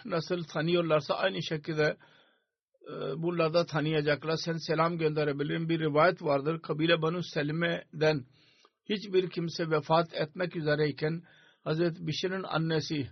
nasıl 0.04 0.44
tanıyorlarsa 0.44 1.14
aynı 1.14 1.42
şekilde 1.42 1.96
e, 2.86 2.92
bunlar 3.16 3.54
da 3.54 3.66
tanıyacaklar. 3.66 4.36
Sen 4.36 4.56
selam 4.56 4.98
gönderebilirim. 4.98 5.68
Bir 5.68 5.80
rivayet 5.80 6.22
vardır. 6.22 6.62
Kabile 6.62 7.02
Banu 7.02 7.22
Selime'den 7.22 8.24
hiçbir 8.88 9.30
kimse 9.30 9.70
vefat 9.70 10.14
etmek 10.14 10.56
üzereyken 10.56 11.22
Hazreti 11.64 12.06
Bişir'in 12.06 12.42
annesi 12.42 13.08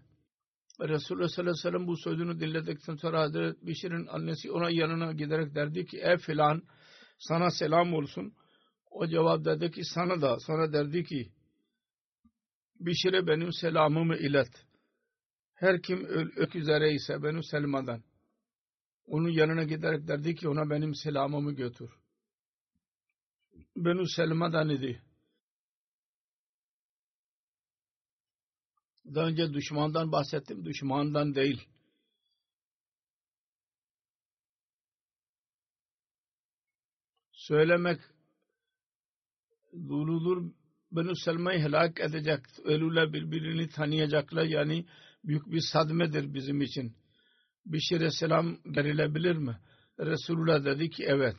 Resulullah 0.81 1.29
sallallahu 1.29 1.51
aleyhi 1.51 1.67
ve 1.67 1.71
sellem 1.71 1.87
bu 1.87 1.97
sözünü 1.97 2.41
dinledikten 2.41 2.95
sonra 2.95 3.21
Hazreti 3.21 3.67
Bişir'in 3.67 4.07
annesi 4.07 4.53
ona 4.53 4.71
yanına 4.71 5.13
giderek 5.13 5.55
derdi 5.55 5.87
ki 5.87 5.99
ey 6.03 6.17
filan 6.17 6.63
sana 7.19 7.51
selam 7.51 7.95
olsun. 7.95 8.35
O 8.91 9.07
cevap 9.07 9.45
dedi 9.45 9.71
ki 9.71 9.85
sana 9.85 10.23
da 10.23 10.37
sonra 10.41 10.73
derdi 10.73 11.05
ki 11.05 11.33
Bişir'e 12.87 13.27
benim 13.27 13.53
selamımı 13.53 14.17
ilet. 14.17 14.67
Her 15.55 15.83
kim 15.83 16.05
ölmek 16.05 16.57
üzere 16.57 16.93
ise 16.93 17.23
benim 17.23 17.43
selmadan 17.43 18.03
onun 19.07 19.29
yanına 19.29 19.65
giderek 19.65 20.09
derdi 20.09 20.35
ki 20.35 20.49
ona 20.49 20.71
benim 20.71 20.95
selamımı 20.95 21.53
götür. 21.53 21.91
Benu 23.77 24.09
Selma'dan 24.09 24.69
idi. 24.69 25.03
Daha 29.15 29.27
önce 29.27 29.55
düşmandan 29.55 30.13
bahsettim. 30.13 30.65
Düşmandan 30.65 31.35
değil. 31.35 31.69
Söylemek 37.33 38.01
duludur 39.73 40.53
Benu 40.97 41.17
Selma'yı 41.17 41.59
helak 41.59 42.01
edecek. 42.01 42.41
Ölüler 42.65 43.13
birbirini 43.13 43.69
tanıyacaklar. 43.69 44.45
Yani 44.45 44.87
büyük 45.25 45.47
bir 45.47 45.61
sadmedir 45.73 46.35
bizim 46.35 46.61
için. 46.61 46.97
Bişir 47.67 48.11
selam 48.11 48.59
gerilebilir 48.73 49.37
mi? 49.37 49.59
Resulullah 49.99 50.65
dedi 50.65 50.91
ki 50.91 51.05
evet. 51.07 51.37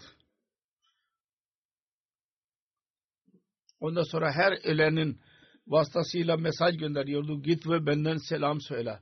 Ondan 3.80 4.04
sonra 4.04 4.32
her 4.32 4.52
ölenin 4.66 5.22
vasıtasıyla 5.68 6.38
mesaj 6.38 6.78
gönderiyordu. 6.78 7.42
Git 7.42 7.68
ve 7.68 7.86
benden 7.86 8.18
selam 8.18 8.62
söyle. 8.62 9.00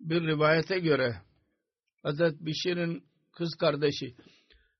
Bir 0.00 0.22
rivayete 0.22 0.78
göre 0.78 1.22
Hazreti 2.02 2.46
Bişir'in 2.46 3.04
kız 3.32 3.54
kardeşi 3.60 4.16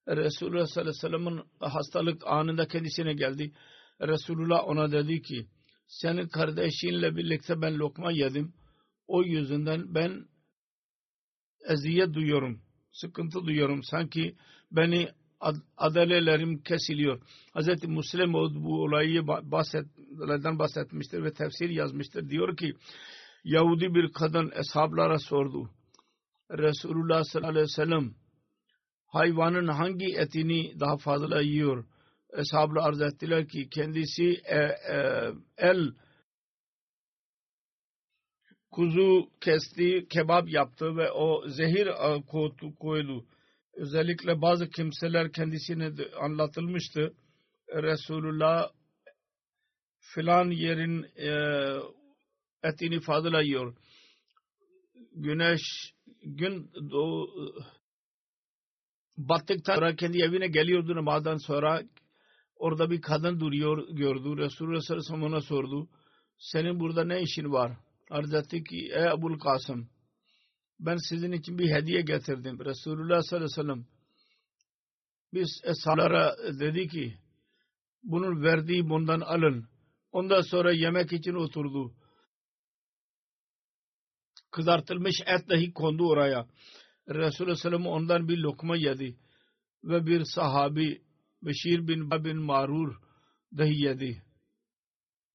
Resulullah 0.08 0.66
sallallahu 0.66 0.90
aleyhi 0.90 0.96
ve 0.96 1.08
sellem'in 1.08 1.42
hastalık 1.60 2.26
anında 2.26 2.68
kendisine 2.68 3.14
geldi. 3.14 3.52
Resulullah 4.00 4.68
ona 4.68 4.92
dedi 4.92 5.22
ki 5.22 5.46
senin 5.86 6.28
kardeşinle 6.28 7.16
birlikte 7.16 7.62
ben 7.62 7.78
lokma 7.78 8.12
yedim. 8.12 8.52
O 9.06 9.22
yüzünden 9.22 9.94
ben 9.94 10.28
eziyet 11.68 12.14
duyuyorum. 12.14 12.62
Sıkıntı 12.92 13.44
duyuyorum. 13.44 13.82
Sanki 13.82 14.36
beni 14.72 15.08
adalelerim 15.76 16.62
kesiliyor. 16.62 17.20
Hz. 17.54 17.84
Müslim 17.84 18.32
bu 18.32 18.82
olayı 18.82 19.26
bahsetlerden 19.26 20.58
bahsetmiştir 20.58 21.24
ve 21.24 21.32
tefsir 21.32 21.70
yazmıştır. 21.70 22.30
Diyor 22.30 22.56
ki 22.56 22.74
Yahudi 23.44 23.94
bir 23.94 24.12
kadın 24.12 24.52
eshablara 24.54 25.18
sordu. 25.18 25.70
Resulullah 26.50 27.24
sallallahu 27.24 27.50
aleyhi 27.50 27.64
ve 27.64 27.68
sellem 27.68 28.14
hayvanın 29.10 29.68
hangi 29.68 30.16
etini 30.16 30.80
daha 30.80 30.96
fazla 30.96 31.40
yiyor? 31.40 31.84
Eshabla 32.32 32.82
arz 32.82 33.00
ettiler 33.00 33.48
ki 33.48 33.68
kendisi 33.68 34.40
e, 34.44 34.58
e, 34.94 34.96
el 35.58 35.92
kuzu 38.70 39.30
kesti, 39.40 40.06
kebap 40.08 40.48
yaptı 40.48 40.96
ve 40.96 41.10
o 41.10 41.48
zehir 41.48 41.86
e, 41.86 42.22
koydu. 42.80 43.26
Özellikle 43.74 44.42
bazı 44.42 44.70
kimseler 44.70 45.32
kendisine 45.32 45.90
anlatılmıştı. 46.20 47.14
Resulullah 47.68 48.70
filan 50.00 50.50
yerin 50.50 51.02
e, 51.02 51.32
etini 52.62 53.00
fazla 53.00 53.42
yiyor. 53.42 53.76
Güneş 55.12 55.60
gün 56.22 56.70
doğu, 56.90 57.54
battıktan 59.16 59.74
sonra 59.74 59.96
kendi 59.96 60.22
evine 60.22 60.48
geliyordu 60.48 60.96
namazdan 60.96 61.36
sonra 61.36 61.82
orada 62.56 62.90
bir 62.90 63.00
kadın 63.00 63.40
duruyor 63.40 63.88
gördü. 63.88 64.36
Resulullah 64.36 64.80
sallallahu 64.80 65.26
aleyhi 65.26 65.34
ve 65.34 65.40
sordu. 65.40 65.88
Senin 66.38 66.80
burada 66.80 67.04
ne 67.04 67.22
işin 67.22 67.52
var? 67.52 67.72
Arz 68.10 68.34
etti 68.34 68.64
ki 68.64 68.76
ey 68.76 69.06
Ebul 69.06 69.38
Kasım 69.38 69.88
ben 70.80 70.96
sizin 71.08 71.32
için 71.32 71.58
bir 71.58 71.70
hediye 71.70 72.00
getirdim. 72.00 72.64
Resulullah 72.64 73.22
sallallahu 73.22 73.46
aleyhi 73.46 73.58
ve 73.58 73.62
sellem 73.62 73.86
biz 75.32 75.60
eshablara 75.64 76.36
dedi 76.60 76.88
ki 76.88 77.18
bunun 78.02 78.42
verdiği 78.42 78.88
bundan 78.88 79.20
alın. 79.20 79.68
Ondan 80.12 80.40
sonra 80.40 80.72
yemek 80.72 81.12
için 81.12 81.34
oturdu. 81.34 81.94
Kızartılmış 84.50 85.14
et 85.26 85.48
dahi 85.48 85.72
kondu 85.72 86.08
oraya. 86.08 86.46
Resulullah 87.10 87.56
sallallahu 87.56 87.88
ondan 87.88 88.28
bir 88.28 88.38
lokma 88.38 88.76
yedi. 88.76 89.16
Ve 89.84 90.06
bir 90.06 90.24
sahabi 90.24 91.02
Beşir 91.42 91.88
bin 91.88 92.10
bin 92.10 92.36
Marur 92.36 92.96
dahi 93.58 93.82
yedi. 93.82 94.22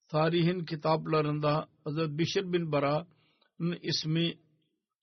Tarihin 0.08 0.66
kitaplarında 0.66 1.68
Hazreti 1.84 2.18
Beşir 2.18 2.54
bin 2.54 2.72
Bara'nın 2.72 3.80
ismi 3.82 4.38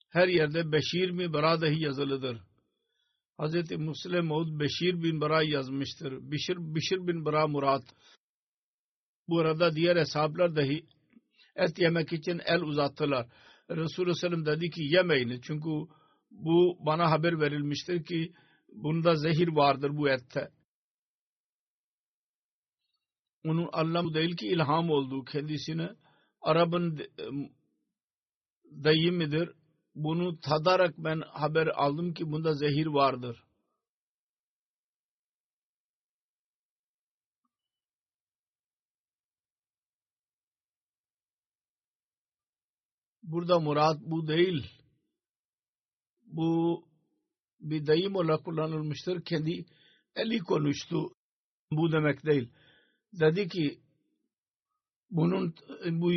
her 0.09 0.27
yerde 0.27 0.71
Beşir 0.71 1.17
bin 1.17 1.33
Bara 1.33 1.61
dahi 1.61 1.83
yazılıdır. 1.83 2.41
Hz. 3.39 3.71
Muslim 3.77 4.25
Maud 4.25 4.59
Beşir 4.59 5.03
bin 5.03 5.21
Bara 5.21 5.43
yazmıştır. 5.43 6.31
Beşir, 6.31 6.57
Beşir 6.57 7.07
bin 7.07 7.25
Bara 7.25 7.47
Murat. 7.47 7.83
Bu 9.27 9.39
arada 9.39 9.75
diğer 9.75 9.95
hesaplar 9.95 10.55
dahi 10.55 10.85
et 11.55 11.79
yemek 11.79 12.13
için 12.13 12.41
el 12.45 12.61
uzattılar. 12.61 13.27
Resulullah 13.69 14.15
Sellem 14.15 14.45
dedi 14.45 14.69
ki 14.69 14.83
yemeyin. 14.83 15.41
Çünkü 15.41 15.69
bu 16.33 16.77
bana 16.85 17.11
haber 17.11 17.39
verilmiştir 17.39 18.05
ki 18.05 18.33
bunda 18.73 19.15
zehir 19.15 19.47
vardır 19.47 19.97
bu 19.97 20.09
ette. 20.09 20.51
Onun 23.45 23.69
Allah 23.71 24.13
değil 24.13 24.35
ki 24.35 24.47
ilham 24.47 24.89
oldu 24.89 25.25
kendisine. 25.25 25.89
Arap'ın 26.41 26.99
deyimidir. 28.65 29.49
Bunu 29.95 30.39
tadarak 30.39 30.93
ben 30.97 31.21
haber 31.21 31.67
aldım 31.67 32.13
ki 32.13 32.31
bunda 32.31 32.53
zehir 32.53 32.87
vardır. 32.87 33.43
Burada 43.23 43.59
murat 43.59 43.97
bu 44.01 44.27
değil. 44.27 44.82
Bu 46.33 46.83
bir 47.59 47.87
deyim 47.87 48.15
olarak 48.15 48.45
kullanılmıştır. 48.45 49.23
Kendi 49.23 49.65
eli 50.15 50.39
konuştu. 50.39 51.15
Bu 51.71 51.91
demek 51.91 52.25
değil. 52.25 52.49
Dedi 53.19 53.47
ki 53.47 53.79
bunun 55.11 55.55
bu 55.85 56.11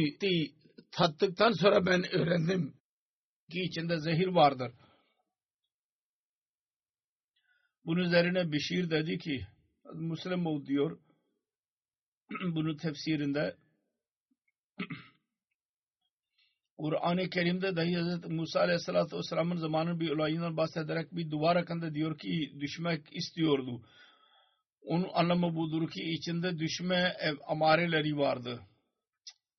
tattıktan 0.90 1.52
sonra 1.52 1.87
ben 1.87 2.14
öğrendim 2.14 2.74
ki 3.50 3.61
içinde 3.61 4.00
zehir 4.00 4.26
vardır. 4.26 4.72
Bunun 7.85 8.05
üzerine 8.05 8.52
bir 8.52 8.61
şiir 8.61 8.90
dedi 8.90 9.18
ki 9.18 9.46
Müslim 9.94 10.66
diyor 10.66 10.98
bunun 12.31 12.76
tefsirinde 12.76 13.57
Kur'an-ı 16.79 17.31
Kerim'de 17.31 17.77
dahi 17.77 17.97
Hz. 17.97 18.25
Musa 18.31 18.61
Aleyhisselatü 18.61 19.17
Vesselam'ın 19.17 19.57
zamanı 19.57 20.01
bir 20.01 20.11
olayından 20.11 20.57
bahsederek 20.57 21.12
bir 21.12 21.31
duvar 21.31 21.57
hakkında 21.57 21.95
diyor 21.95 22.19
ki 22.19 22.57
düşmek 22.61 23.17
istiyordu. 23.17 23.83
Onun 24.83 25.09
anlamı 25.15 25.55
budur 25.55 25.91
ki 25.91 26.03
içinde 26.03 26.59
düşme 26.59 27.17
amareleri 27.47 28.17
vardı. 28.17 28.61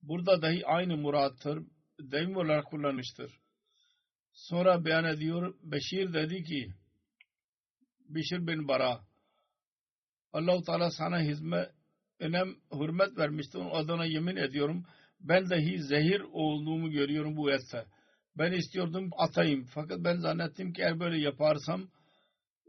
Burada 0.01 0.41
dahi 0.41 0.65
aynı 0.65 0.97
murattır. 0.97 1.63
Deyim 1.99 2.37
olarak 2.37 2.65
kullanmıştır. 2.65 3.39
Sonra 4.33 4.85
beyan 4.85 5.05
ediyor. 5.05 5.55
Beşir 5.63 6.13
dedi 6.13 6.43
ki 6.43 6.73
Beşir 8.09 8.47
bin 8.47 8.67
Bara 8.67 8.99
Allah-u 10.33 10.63
Teala 10.63 10.91
sana 10.91 11.21
hizmet 11.21 11.69
önem 12.19 12.55
hürmet 12.73 13.17
vermişti. 13.17 13.57
Onun 13.57 13.71
adına 13.71 14.05
yemin 14.05 14.35
ediyorum 14.35 14.85
ben 15.19 15.49
dahi 15.49 15.83
zehir 15.83 16.21
olduğumu 16.31 16.91
görüyorum 16.91 17.37
bu 17.37 17.51
ette. 17.51 17.85
Ben 18.37 18.51
istiyordum 18.51 19.09
atayım. 19.17 19.63
Fakat 19.73 19.99
ben 19.99 20.15
zannettim 20.15 20.73
ki 20.73 20.81
eğer 20.81 20.99
böyle 20.99 21.21
yaparsam 21.21 21.87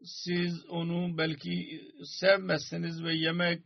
siz 0.04 0.66
onu 0.68 1.18
belki 1.18 1.80
sevmezsiniz 2.04 3.02
ve 3.04 3.14
yemek 3.14 3.62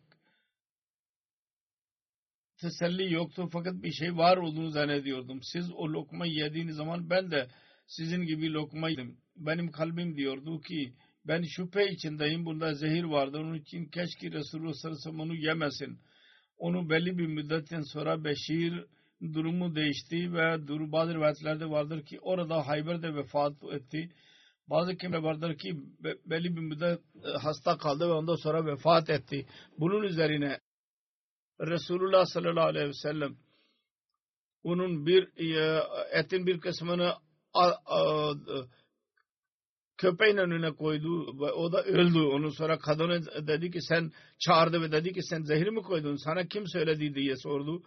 teselli 2.60 3.12
yoktu 3.12 3.48
fakat 3.52 3.82
bir 3.82 3.92
şey 3.92 4.16
var 4.16 4.36
olduğunu 4.36 4.70
zannediyordum. 4.70 5.40
Siz 5.42 5.72
o 5.72 5.88
lokma 5.88 6.26
yediğiniz 6.26 6.76
zaman 6.76 7.10
ben 7.10 7.30
de 7.30 7.48
sizin 7.86 8.22
gibi 8.22 8.52
lokma 8.52 8.90
yedim. 8.90 9.18
Benim 9.36 9.70
kalbim 9.70 10.16
diyordu 10.16 10.60
ki 10.60 10.92
ben 11.24 11.42
şüphe 11.42 11.90
içindeyim 11.90 12.44
bunda 12.44 12.74
zehir 12.74 13.04
vardır. 13.04 13.40
Onun 13.40 13.54
için 13.54 13.84
keşke 13.84 14.30
Resulullah 14.32 14.72
sallallahu 14.72 14.98
aleyhi 14.98 14.98
ve 14.98 15.02
sellem 15.02 15.20
onu 15.20 15.34
yemesin 15.34 15.98
onu 16.62 16.90
belli 16.90 17.18
bir 17.18 17.26
müddetten 17.26 17.82
sonra 17.82 18.24
Beşir 18.24 18.84
durumu 19.34 19.74
değişti 19.74 20.34
ve 20.34 20.68
dur, 20.68 20.92
bazı 20.92 21.14
rivayetlerde 21.14 21.70
vardır 21.70 22.04
ki 22.04 22.20
orada 22.20 22.66
Hayber'de 22.66 23.14
vefat 23.14 23.52
etti. 23.72 24.10
Bazı 24.70 24.96
kimler 24.96 25.18
vardır 25.18 25.58
ki 25.58 25.76
belli 26.26 26.56
bir 26.56 26.60
müddet 26.60 27.00
e, 27.24 27.28
hasta 27.38 27.78
kaldı 27.78 28.08
ve 28.08 28.12
ondan 28.12 28.34
sonra 28.34 28.66
vefat 28.66 29.10
etti. 29.10 29.46
Bunun 29.78 30.02
üzerine 30.02 30.58
Resulullah 31.60 32.26
sallallahu 32.26 32.66
aleyhi 32.66 32.88
ve 32.88 32.92
sellem 32.92 33.36
onun 34.62 35.06
bir 35.06 35.22
e, 35.36 35.82
etin 36.12 36.46
bir 36.46 36.60
kısmını 36.60 37.12
köpeğin 40.02 40.36
önüne 40.36 40.72
koydu 40.72 41.40
ve 41.40 41.52
o 41.52 41.72
da 41.72 41.82
öldü. 41.82 42.18
Onun 42.18 42.50
sonra 42.50 42.78
kadına 42.78 43.46
dedi 43.46 43.70
ki 43.70 43.78
sen 43.82 44.12
çağırdı 44.38 44.82
ve 44.82 44.92
dedi 44.92 45.12
ki 45.12 45.20
sen 45.22 45.42
zehir 45.42 45.68
mi 45.68 45.82
koydun? 45.82 46.16
Sana 46.16 46.48
kim 46.48 46.66
söyledi 46.66 47.14
diye 47.14 47.36
sordu. 47.36 47.82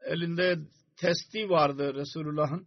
Elinde 0.00 0.58
testi 0.96 1.48
vardı 1.50 1.94
Resulullah'ın. 1.94 2.66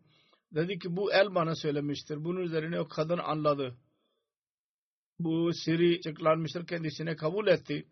Dedi 0.56 0.80
ki 0.80 0.96
bu 0.96 1.14
el 1.14 1.36
bana 1.36 1.56
söylemiştir. 1.56 2.24
Bunun 2.24 2.42
üzerine 2.42 2.80
o 2.80 2.88
kadın 2.88 3.18
anladı. 3.18 3.78
bu 5.20 5.54
siri 5.54 5.98
açıklanmıştır 5.98 6.68
kendisine 6.68 7.16
kabul 7.16 7.48
etti. 7.48 7.88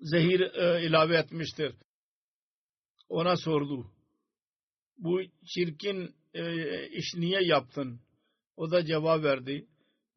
Zehir 0.00 0.40
e, 0.40 0.86
ilave 0.86 1.16
etmiştir. 1.16 1.74
Ona 3.08 3.36
sordu. 3.36 3.90
Bu 4.98 5.20
çirkin 5.54 6.14
e, 6.34 6.42
iş 6.88 7.14
niye 7.14 7.40
yaptın? 7.42 8.05
O 8.56 8.70
da 8.70 8.84
cevap 8.84 9.24
verdi. 9.24 9.66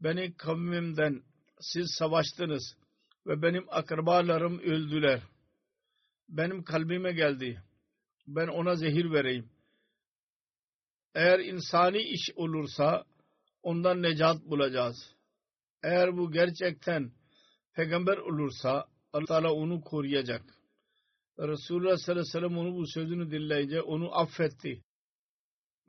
Beni 0.02 0.34
kavmimden 0.34 1.24
siz 1.60 1.92
savaştınız 1.98 2.78
ve 3.28 3.42
benim 3.42 3.66
akrabalarım 3.70 4.60
öldüler. 4.60 5.22
Benim 6.30 6.64
kalbime 6.64 7.12
geldi. 7.12 7.64
Ben 8.28 8.48
ona 8.48 8.76
zehir 8.76 9.12
vereyim. 9.12 9.50
Eğer 11.16 11.40
insani 11.40 12.02
iş 12.02 12.30
olursa 12.36 13.06
ondan 13.64 14.02
necat 14.02 14.46
bulacağız. 14.46 15.16
Eğer 15.84 16.18
bu 16.18 16.32
gerçekten 16.32 17.12
peygamber 17.74 18.18
olursa 18.18 18.86
Allah 19.14 19.26
Teala 19.26 19.54
onu 19.54 19.82
koruyacak. 19.82 20.42
Resulullah 21.40 21.98
sallallahu 21.98 22.22
aleyhi 22.22 22.28
ve 22.28 22.32
sellem 22.32 22.58
onu 22.58 22.76
bu 22.76 22.88
sözünü 22.88 23.32
dinleyince 23.32 23.82
onu 23.82 24.20
affetti. 24.20 24.84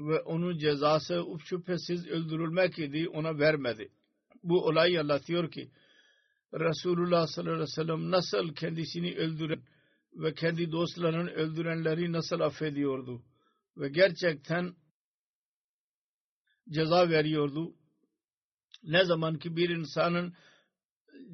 Ve 0.01 0.21
onun 0.21 0.59
cezası 0.59 1.25
şüphesiz 1.45 2.07
öldürülmek 2.07 2.79
idi 2.79 3.09
ona 3.09 3.39
vermedi. 3.39 3.89
Bu 4.43 4.67
olay 4.67 4.99
anlatıyor 4.99 5.51
ki 5.51 5.71
Resulullah 6.55 7.27
sallallahu 7.27 7.55
aleyhi 7.55 7.71
ve 7.71 7.75
sellem 7.75 8.11
nasıl 8.11 8.55
kendisini 8.55 9.17
öldüren 9.17 9.63
ve 10.13 10.35
kendi 10.35 10.73
dostlarının 10.73 11.27
öldürenleri 11.27 12.13
nasıl 12.13 12.41
affediyordu. 12.41 13.23
Ve 13.77 13.89
gerçekten 13.89 14.75
ceza 16.71 17.09
veriyordu. 17.11 17.75
Ne 18.83 19.05
zaman 19.05 19.39
ki 19.39 19.57
bir 19.57 19.69
insanın 19.69 20.35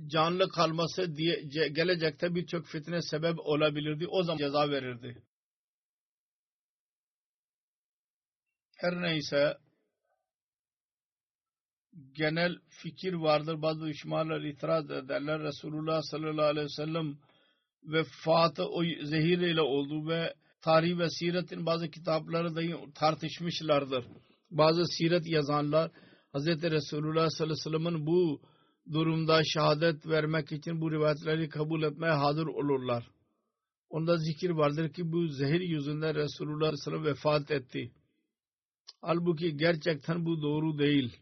canlı 0.07 0.49
kalması 0.49 1.17
diye 1.17 1.43
gelecekte 1.69 2.35
birçok 2.35 2.67
fitne 2.67 3.03
sebep 3.03 3.39
olabilirdi. 3.39 4.07
O 4.07 4.23
zaman 4.23 4.39
ceza 4.39 4.71
verirdi. 4.71 5.23
Her 8.77 9.03
neyse 9.03 9.57
genel 12.13 12.57
fikir 12.69 13.13
vardır. 13.13 13.63
Bazı 13.63 13.87
düşmanlar 13.87 14.41
itiraz 14.41 14.91
ederler. 14.91 15.41
Resulullah 15.41 16.03
sallallahu 16.03 16.47
aleyhi 16.47 16.65
ve 16.65 16.85
sellem 16.85 17.17
vefatı 17.83 18.65
o 18.65 18.83
zehir 19.03 19.39
ile 19.39 19.61
oldu 19.61 20.09
ve 20.09 20.35
tarih 20.61 20.99
ve 20.99 21.11
siretin 21.11 21.67
bazı 21.67 21.91
kitapları 21.91 22.57
da 22.57 22.93
tartışmışlardır. 22.95 24.05
Bazı 24.51 24.87
siret 24.87 25.27
yazanlar 25.27 25.91
Hz. 26.35 26.47
Resulullah 26.47 27.29
sallallahu 27.31 27.43
aleyhi 27.43 27.53
ve 27.53 27.79
sellem'in 27.79 28.07
bu 28.07 28.41
durumda 28.93 29.43
şehadet 29.45 30.07
vermek 30.07 30.53
için 30.53 30.81
bu 30.81 30.93
rivayetleri 30.93 31.49
kabul 31.49 31.83
etmeye 31.83 32.13
hazır 32.13 32.47
olurlar. 32.47 33.11
Onda 33.89 34.17
zikir 34.17 34.51
vardır 34.51 34.93
ki 34.93 35.13
bu 35.13 35.27
zehir 35.29 35.61
yüzünden 35.61 36.15
Resulullah 36.15 36.73
sallallahu 36.77 37.01
aleyhi 37.01 37.15
ve 37.17 37.21
sellem 37.21 37.35
vefat 37.41 37.51
etti. 37.51 37.93
Halbuki 39.01 39.57
gerçekten 39.57 40.27
bu 40.27 40.43
doğru 40.43 40.79
değil. 40.79 41.17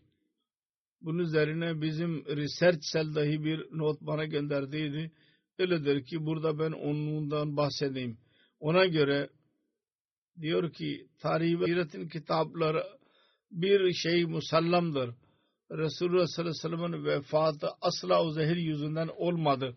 Bunun 1.01 1.19
üzerine 1.19 1.81
bizim 1.81 2.25
research 2.25 2.81
cell 2.93 3.15
dahi 3.15 3.45
bir 3.45 3.67
not 3.73 4.01
bana 4.01 4.25
gönderdiydi. 4.25 5.13
Öyledir 5.59 6.05
ki 6.05 6.27
burada 6.27 6.59
ben 6.59 6.73
onundan 6.73 7.57
bahsedeyim. 7.57 8.19
Ona 8.61 8.87
göre 8.87 9.29
diyor 10.41 10.73
ki 10.73 11.07
tarih 11.19 11.61
ve 11.61 11.67
siretin 11.67 12.09
kitapları 12.09 12.85
bir 13.51 13.93
şey 13.93 14.25
musallamdır. 14.25 15.15
Resulullah 15.71 16.27
sallallahu 16.27 16.51
aleyhi 16.51 16.75
ve 16.75 16.77
sellem'in 16.77 17.05
vefatı 17.05 17.69
asla 17.81 18.25
o 18.25 18.31
zehir 18.31 18.57
yüzünden 18.57 19.09
olmadı. 19.17 19.77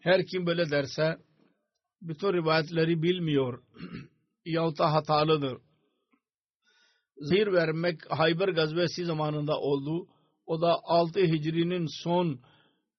Her 0.00 0.26
kim 0.26 0.46
böyle 0.46 0.70
derse 0.70 1.18
bütün 2.02 2.32
rivayetleri 2.32 3.02
bilmiyor 3.02 3.62
yahut 4.44 4.78
da 4.78 4.92
hatalıdır. 4.92 5.58
Zehir 7.16 7.52
vermek 7.52 8.00
Hayber 8.10 8.48
gazvesi 8.48 9.04
zamanında 9.04 9.60
oldu. 9.60 10.06
O 10.46 10.60
da 10.60 10.76
6 10.84 11.20
Hicri'nin 11.20 11.86
son 12.02 12.40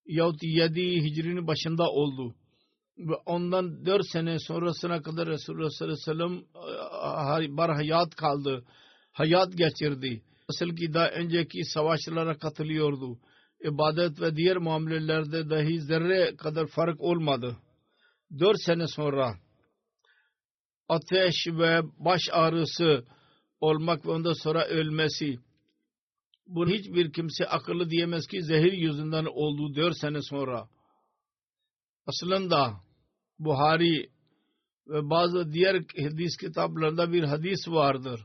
yahut 0.05 0.43
7 0.43 0.81
Hicri'nin 0.81 1.47
başında 1.47 1.89
oldu. 1.89 2.35
Ve 2.97 3.15
ondan 3.25 3.85
4 3.85 4.01
sene 4.11 4.39
sonrasına 4.39 5.01
kadar 5.01 5.27
Resulullah 5.27 5.69
sallallahu 5.69 6.11
aleyhi 6.11 7.51
ve 7.51 7.55
sellem 7.55 7.75
hayat 7.75 8.15
kaldı. 8.15 8.65
Hayat 9.11 9.57
geçirdi. 9.57 10.23
Asıl 10.49 10.75
ki 10.75 10.93
daha 10.93 11.09
önceki 11.09 11.65
savaşlara 11.65 12.37
katılıyordu. 12.37 13.19
İbadet 13.63 14.21
ve 14.21 14.35
diğer 14.35 14.57
muamelelerde 14.57 15.49
dahi 15.49 15.81
zerre 15.81 16.35
kadar 16.35 16.67
fark 16.67 17.01
olmadı. 17.01 17.57
4 18.39 18.57
sene 18.61 18.87
sonra 18.87 19.35
ateş 20.89 21.47
ve 21.47 21.81
baş 21.99 22.21
ağrısı 22.31 23.05
olmak 23.65 24.05
ve 24.05 24.11
ondan 24.11 24.33
sonra 24.43 24.65
ölmesi 24.65 25.39
bunu 26.47 26.69
hiçbir 26.69 27.13
kimse 27.13 27.45
akıllı 27.45 27.89
diyemez 27.89 28.27
ki 28.27 28.43
zehir 28.43 28.73
yüzünden 28.73 29.25
oldu 29.25 29.75
dört 29.75 29.97
sene 29.97 30.21
sonra. 30.21 30.67
Aslında 32.05 32.73
Buhari 33.39 34.09
ve 34.87 35.09
bazı 35.09 35.51
diğer 35.53 35.75
hadis 35.75 36.37
kitaplarında 36.37 37.13
bir 37.13 37.23
hadis 37.23 37.67
vardır. 37.67 38.21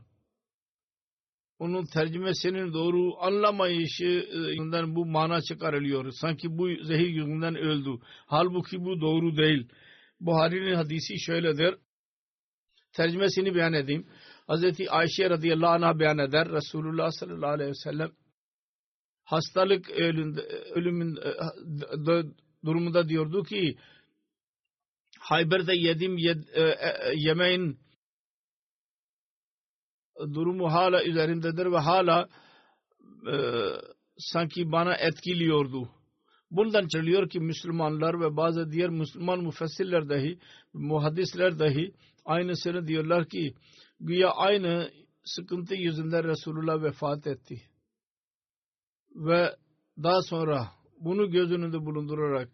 Onun 1.59 1.85
tercümesinin 1.85 2.73
doğru 2.73 3.17
anlamayışından 3.19 4.95
bu 4.95 5.05
mana 5.05 5.41
çıkarılıyor. 5.41 6.11
Sanki 6.11 6.57
bu 6.57 6.83
zehir 6.83 7.09
yüzünden 7.09 7.55
öldü. 7.55 7.89
Halbuki 8.25 8.85
bu 8.85 9.01
doğru 9.01 9.37
değil. 9.37 9.67
Buhari'nin 10.19 10.75
hadisi 10.75 11.19
şöyledir. 11.19 11.75
Tercümesini 12.93 13.55
beyan 13.55 13.73
edeyim. 13.73 14.07
Hazreti 14.47 14.91
Ayşe 14.91 15.29
radıyallahu 15.29 15.71
anh'a 15.71 15.99
beyan 15.99 16.17
eder. 16.17 16.49
Resulullah 16.49 17.11
sallallahu 17.11 17.49
aleyhi 17.49 17.69
ve 17.69 17.75
sellem 17.83 18.11
hastalık 19.23 19.89
ölümünde, 19.89 20.41
ölümün 20.75 21.15
e, 21.15 22.23
durumunda 22.65 23.09
diyordu 23.09 23.43
ki 23.43 23.77
Hayber'de 25.19 25.73
yedim 25.75 26.17
yed, 26.17 26.43
e, 26.53 26.61
e, 26.61 27.13
yemeğin 27.15 27.79
durumu 30.19 30.71
hala 30.71 31.03
üzerindedir 31.03 31.65
ve 31.65 31.77
hala 31.77 32.29
e, 33.31 33.35
sanki 34.17 34.71
bana 34.71 34.95
etkiliyordu. 34.95 35.89
Bundan 36.51 36.87
çıkıyor 36.87 37.29
ki 37.29 37.39
Müslümanlar 37.39 38.21
ve 38.21 38.37
bazı 38.37 38.71
diğer 38.71 38.89
Müslüman 38.89 39.43
müfessirler 39.43 40.09
dahi, 40.09 40.39
muhaddisler 40.73 41.59
dahi 41.59 41.93
aynısını 42.25 42.87
diyorlar 42.87 43.29
ki 43.29 43.53
güya 44.01 44.29
aynı 44.29 44.91
sıkıntı 45.23 45.75
yüzünden 45.75 46.23
Resulullah 46.23 46.83
vefat 46.83 47.27
etti. 47.27 47.61
Ve 49.15 49.55
daha 50.03 50.21
sonra 50.21 50.71
bunu 50.99 51.31
göz 51.31 51.51
önünde 51.51 51.85
bulundurarak 51.85 52.49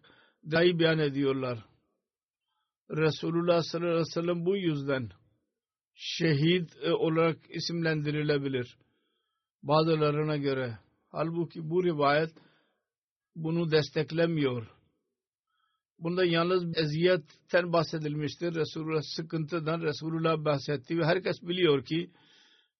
dahi 0.50 0.78
beyan 0.78 0.98
ediyorlar. 0.98 1.64
Resulullah 2.90 3.62
sallallahu 3.62 3.90
aleyhi 3.90 4.08
ve 4.08 4.12
sellem 4.12 4.46
bu 4.46 4.56
yüzden 4.56 5.10
şehit 5.94 6.76
e, 6.82 6.92
olarak 6.92 7.36
isimlendirilebilir. 7.48 8.78
Bazılarına 9.62 10.36
göre. 10.36 10.78
Halbuki 11.08 11.70
bu 11.70 11.84
rivayet 11.84 12.30
bunu 13.36 13.70
desteklemiyor. 13.70 14.77
Bunda 15.98 16.24
yalnız 16.24 16.78
eziyetten 16.78 17.72
bahsedilmiştir. 17.72 18.54
Resulullah 18.54 19.02
sıkıntıdan 19.02 19.80
Resulullah 19.80 20.44
bahsetti 20.44 20.98
ve 20.98 21.04
herkes 21.04 21.42
biliyor 21.42 21.84
ki 21.84 22.10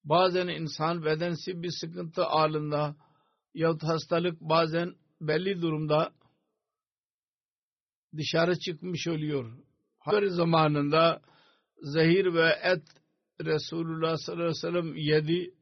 bazen 0.05 0.49
insan 0.49 1.05
bedensi 1.05 1.63
bir 1.63 1.71
sıkıntı 1.81 2.23
halinde 2.23 2.95
yahut 3.55 3.83
hastalık 3.83 4.41
bazen 4.41 4.95
belli 5.21 5.63
durumda 5.63 6.13
dışarı 8.17 8.59
çıkmış 8.59 9.09
oluyor. 9.09 9.53
Her 9.99 10.27
zamanında 10.27 11.21
zehir 11.83 12.35
ve 12.35 12.59
et 12.63 12.83
Resulullah 13.45 14.17
sallallahu 14.17 14.43
aleyhi 14.43 14.57
ve 14.57 14.61
sellem 14.61 14.97
yedi. 14.97 15.55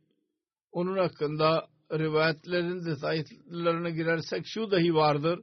Onun 0.72 0.98
hakkında 0.98 1.66
rivayetlerin 1.92 2.84
detaylarına 2.84 3.90
girersek 3.90 4.42
şu 4.46 4.70
dahi 4.70 4.94
vardır 4.94 5.40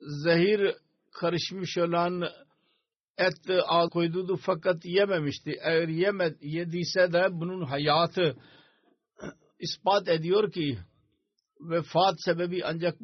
zehir 0.00 0.74
karışmış 1.12 1.78
olan 1.78 2.22
et 3.18 3.34
koyduğu 3.90 4.36
fakat 4.36 4.84
yememişti. 4.84 5.56
Eğer 5.62 5.88
yeme, 5.88 6.34
yediyse 6.40 7.12
de 7.12 7.28
bunun 7.30 7.64
hayatı 7.64 8.36
ispat 9.58 10.08
ediyor 10.08 10.52
ki 10.52 10.78
vefat 11.60 12.14
sebebi 12.24 12.64
ancak 12.64 12.98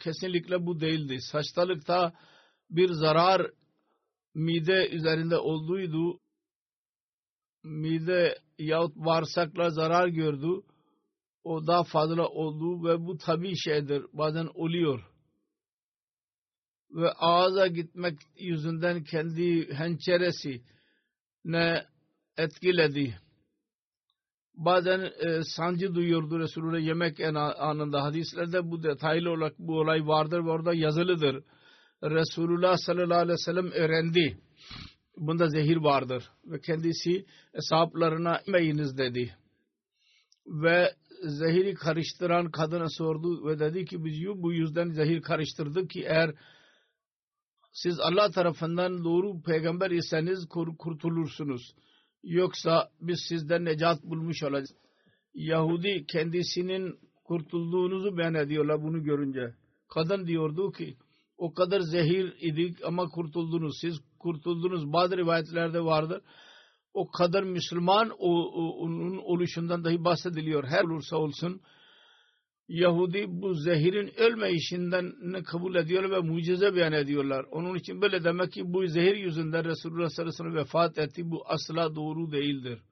kesinlikle 0.00 0.66
bu 0.66 0.80
değildi. 0.80 1.18
Hastalıkta 1.32 2.12
bir 2.70 2.88
zarar 2.88 3.50
mide 4.34 4.88
üzerinde 4.88 5.36
olduğuydu. 5.36 6.20
Mide 7.64 8.38
yahut 8.58 8.96
bağırsakla 8.96 9.70
zarar 9.70 10.08
gördü 10.08 10.62
o 11.44 11.66
daha 11.66 11.84
fazla 11.84 12.28
olduğu 12.28 12.84
ve 12.84 13.06
bu 13.06 13.18
tabi 13.18 13.56
şeydir. 13.56 14.02
Bazen 14.12 14.48
oluyor. 14.54 15.11
Ve 16.92 17.12
ağza 17.12 17.66
gitmek 17.66 18.18
yüzünden 18.38 19.04
kendi 19.04 19.74
hençeresi 19.74 20.62
ne 21.44 21.84
etkiledi. 22.36 23.18
Bazen 24.54 25.00
e, 25.00 25.40
sancı 25.56 25.94
duyuyordu 25.94 26.38
Resulullah 26.38 26.80
yemek 26.80 27.20
en 27.20 27.34
anında. 27.34 28.02
Hadislerde 28.02 28.70
bu 28.70 28.82
detaylı 28.82 29.30
olarak 29.30 29.58
bu 29.58 29.78
olay 29.80 30.06
vardır 30.06 30.44
ve 30.44 30.50
orada 30.50 30.74
yazılıdır. 30.74 31.44
Resulullah 32.02 32.76
sallallahu 32.76 33.18
aleyhi 33.18 33.32
ve 33.32 33.44
sellem 33.44 33.70
öğrendi. 33.70 34.38
Bunda 35.16 35.48
zehir 35.48 35.76
vardır. 35.76 36.30
Ve 36.44 36.60
kendisi 36.60 37.26
hesaplarına 37.52 38.40
imeyiniz 38.46 38.98
dedi. 38.98 39.36
Ve 40.46 40.94
zehiri 41.22 41.74
karıştıran 41.74 42.50
kadına 42.50 42.86
sordu 42.88 43.46
ve 43.46 43.58
dedi 43.58 43.84
ki 43.84 44.04
biz 44.04 44.42
bu 44.42 44.52
yüzden 44.52 44.88
zehir 44.88 45.22
karıştırdık 45.22 45.90
ki 45.90 46.04
eğer 46.06 46.34
siz 47.72 48.00
Allah 48.00 48.30
tarafından 48.30 49.04
doğru 49.04 49.42
peygamber 49.42 49.90
iseniz 49.90 50.48
kurtulursunuz. 50.78 51.74
Yoksa 52.22 52.88
biz 53.00 53.20
sizden 53.28 53.64
necat 53.64 54.02
bulmuş 54.04 54.42
olacağız. 54.42 54.74
Yahudi 55.34 56.06
kendisinin 56.12 56.98
kurtulduğunuzu 57.24 58.16
beyan 58.18 58.34
ediyorlar 58.34 58.82
bunu 58.82 59.02
görünce. 59.02 59.54
Kadın 59.88 60.26
diyordu 60.26 60.72
ki 60.72 60.96
o 61.38 61.54
kadar 61.54 61.80
zehir 61.80 62.36
idik 62.40 62.84
ama 62.84 63.08
kurtuldunuz. 63.08 63.78
Siz 63.80 64.00
kurtuldunuz. 64.18 64.92
Bazı 64.92 65.16
rivayetlerde 65.16 65.84
vardır. 65.84 66.22
O 66.94 67.10
kadar 67.10 67.42
Müslüman 67.42 68.10
onun 68.10 69.16
oluşundan 69.16 69.84
dahi 69.84 70.04
bahsediliyor. 70.04 70.64
Her 70.64 70.84
olursa 70.84 71.16
olsun 71.16 71.60
Yahudi 72.68 73.24
bu 73.28 73.54
zehirin 73.54 74.12
ölme 74.16 74.52
işinden 74.52 75.42
kabul 75.42 75.74
ediyor 75.74 76.10
ve 76.10 76.18
mucize 76.18 76.74
beyan 76.74 76.92
ediyorlar. 76.92 77.44
Onun 77.50 77.74
için 77.74 78.02
böyle 78.02 78.24
demek 78.24 78.52
ki 78.52 78.62
bu 78.64 78.86
zehir 78.86 79.16
yüzünden 79.16 79.64
Resulullah 79.64 80.08
sallallahu 80.08 80.34
aleyhi 80.42 80.44
ve 80.44 80.52
sellem 80.52 80.64
vefat 80.64 80.98
etti. 80.98 81.30
Bu 81.30 81.42
asla 81.46 81.94
doğru 81.94 82.32
değildir. 82.32 82.82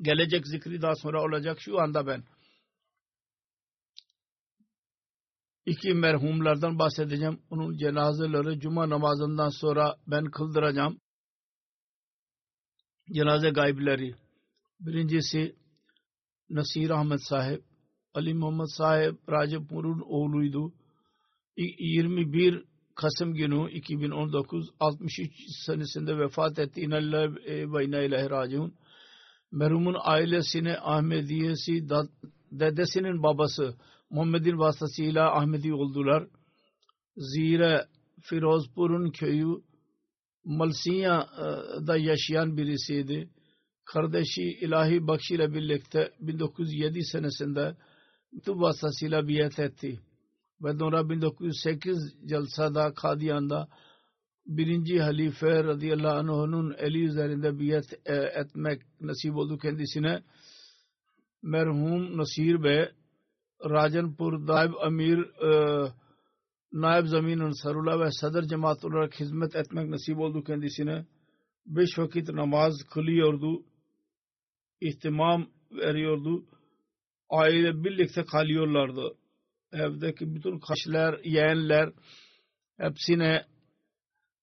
Gelecek 0.00 0.46
zikri 0.46 0.82
daha 0.82 0.94
sonra 0.94 1.22
olacak 1.22 1.58
şu 1.60 1.80
anda 1.80 2.06
ben. 2.06 2.24
iki 5.66 5.94
merhumlardan 5.94 6.78
bahsedeceğim. 6.78 7.42
Onun 7.50 7.76
cenazeleri 7.76 8.60
cuma 8.60 8.88
namazından 8.88 9.48
sonra 9.60 9.96
ben 10.06 10.24
kıldıracağım. 10.30 11.00
Cenaze 13.12 13.50
gaybileri. 13.50 14.21
Birincisi 14.86 15.56
Nasir 16.50 16.90
Ahmet 16.90 17.20
sahip. 17.28 17.62
Ali 18.14 18.34
Muhammed 18.34 18.66
sahip 18.76 19.14
Rajapur'un 19.30 20.00
oğluydu. 20.00 20.72
21 21.56 22.64
Kasım 22.94 23.34
günü 23.34 23.70
2019 23.70 24.70
63 24.80 25.32
senesinde 25.66 26.18
vefat 26.18 26.58
etti. 26.58 26.80
İnallah 26.80 27.34
ve 27.46 27.84
inna 27.84 28.02
ilahi 28.02 28.30
raciun. 28.30 28.74
Merhumun 29.52 29.96
ailesine 30.00 30.78
Ahmediyesi 30.78 31.88
dedesinin 32.52 33.22
babası 33.22 33.74
Muhammed'in 34.10 34.58
vasıtasıyla 34.58 35.36
Ahmedi 35.36 35.74
oldular. 35.74 36.26
Zira 37.16 37.86
Firozpur'un 38.20 39.10
köyü 39.10 39.46
Malsiya'da 40.44 41.96
yaşayan 41.96 42.56
birisiydi. 42.56 43.30
Kardeşi 43.84 44.42
ilahi 44.42 45.06
Bakşi 45.06 45.34
ile 45.34 45.54
birlikte 45.54 46.12
1907 46.20 47.04
senesinde 47.04 47.76
mektup 48.32 48.60
vasıtasıyla 48.60 49.28
biat 49.28 49.58
etti. 49.58 50.00
Ve 50.62 50.72
sonra 50.78 51.10
1908 51.10 52.16
Jalsa'da 52.28 52.94
Kadiyan'da 52.94 53.68
birinci 54.46 55.00
halife 55.00 55.64
radıyallahu 55.64 56.16
anh'ın 56.16 56.74
eli 56.78 57.04
üzerinde 57.04 57.58
biat 57.58 57.92
e, 58.04 58.14
etmek 58.14 58.82
nasip 59.00 59.36
oldu 59.36 59.58
kendisine. 59.58 60.22
Merhum 61.42 62.18
Nasir 62.18 62.62
Bey 62.62 62.88
Rajanpur 63.70 64.46
Naib 64.46 64.72
Amir 64.82 65.18
e, 65.18 65.92
Naib 66.72 67.06
Zamin 67.06 67.38
Ansarullah 67.38 68.00
ve 68.00 68.10
Sadr 68.10 68.42
Cemaat 68.42 68.84
olarak 68.84 69.20
hizmet 69.20 69.56
etmek 69.56 69.88
nasip 69.88 70.18
oldu 70.18 70.44
kendisine. 70.44 71.06
Beş 71.66 71.98
vakit 71.98 72.28
namaz 72.28 72.74
kılıyordu. 72.90 73.62
İhtimam 74.82 75.46
veriyordu. 75.70 76.44
Aile 77.30 77.84
birlikte 77.84 78.24
kalıyorlardı. 78.24 79.14
Evdeki 79.72 80.34
bütün 80.34 80.58
kaşlar, 80.58 81.20
yeğenler 81.24 81.92
hepsine 82.76 83.46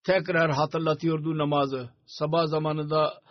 tekrar 0.03 0.51
hatırlatıyordu 0.51 1.37
namazı. 1.37 1.89
Sabah 2.05 2.47
zamanında 2.47 3.21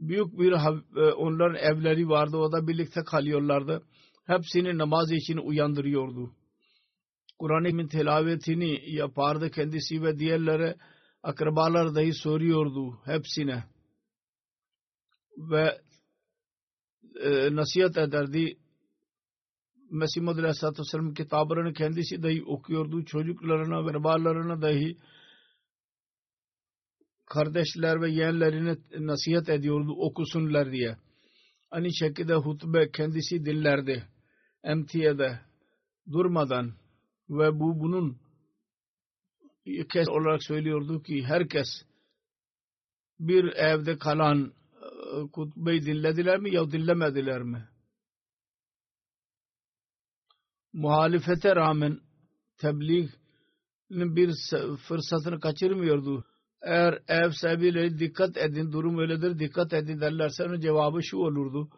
büyük 0.00 0.38
bir 0.38 0.52
e, 0.52 1.12
onların 1.12 1.56
evleri 1.56 2.08
vardı. 2.08 2.36
O 2.36 2.52
da 2.52 2.68
birlikte 2.68 3.04
kalıyorlardı 3.04 3.82
hepsini 4.26 4.78
namaz 4.78 5.12
için 5.12 5.36
uyandırıyordu. 5.36 6.32
Kur'an-ı 7.38 7.88
tilavetini 7.88 8.94
yapardı 8.94 9.50
kendisi 9.50 10.02
ve 10.02 10.18
diğerlere 10.18 10.76
akrabalar 11.22 11.94
dahi 11.94 12.14
soruyordu 12.14 12.98
hepsine. 13.04 13.73
Ve 15.36 15.80
e, 17.20 17.56
nasihat 17.56 17.96
ederdi. 17.96 18.58
Mesih 19.90 20.20
Muhammed 20.20 20.42
Aleyhisselatü 20.42 20.80
Vesselam 20.80 21.14
kitaplarını 21.14 21.72
kendisi 21.72 22.22
dahi 22.22 22.44
okuyordu. 22.44 23.04
Çocuklarına 23.04 23.86
ve 23.86 24.62
dahi 24.62 24.96
kardeşler 27.26 28.00
ve 28.00 28.10
yeğenlerine 28.10 28.76
nasihat 28.98 29.48
ediyordu 29.48 29.92
okusunlar 29.92 30.72
diye. 30.72 30.96
Aynı 31.70 31.94
şekilde 31.94 32.34
hutbe 32.34 32.90
kendisi 32.90 33.44
dinlerdi 33.44 34.08
emtiyede 34.64 35.40
durmadan 36.12 36.72
ve 37.30 37.60
bu 37.60 37.80
bunun 37.80 38.18
kez 39.92 40.08
olarak 40.08 40.44
söylüyordu 40.44 41.02
ki 41.02 41.24
herkes 41.24 41.66
bir 43.20 43.44
evde 43.44 43.98
kalan 43.98 44.52
kutbeyi 45.32 45.86
dinlediler 45.86 46.38
mi 46.38 46.54
ya 46.54 46.70
dinlemediler 46.70 47.42
mi? 47.42 47.68
Muhalefete 50.72 51.56
rağmen 51.56 52.00
tebliğ 52.58 53.08
bir 53.90 54.34
fırsatını 54.76 55.40
kaçırmıyordu. 55.40 56.24
Eğer 56.62 56.98
ev 57.08 57.30
sahibiyle 57.30 57.98
dikkat 57.98 58.36
edin, 58.36 58.72
durum 58.72 58.98
öyledir, 58.98 59.38
dikkat 59.38 59.72
edin 59.72 60.00
derlerse 60.00 60.44
onun 60.44 60.60
cevabı 60.60 61.02
şu 61.02 61.16
olurdu 61.16 61.70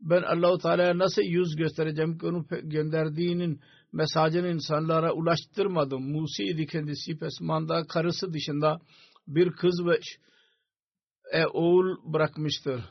ben 0.00 0.22
Allahu 0.22 0.58
Teala'ya 0.58 0.98
nasıl 0.98 1.22
yüz 1.22 1.56
göstereceğim 1.56 2.18
ki 2.18 2.26
onun 2.26 2.46
gönderdiğinin 2.62 3.60
mesajını 3.92 4.48
insanlara 4.48 5.12
ulaştırmadım. 5.12 6.10
Musi 6.12 6.44
idi 6.44 6.66
kendisi 6.66 7.18
pesmanda 7.18 7.86
karısı 7.86 8.32
dışında 8.32 8.78
bir 9.28 9.50
kız 9.52 9.86
ve 9.86 10.00
e, 11.32 11.46
oğul 11.46 12.12
bırakmıştır. 12.12 12.84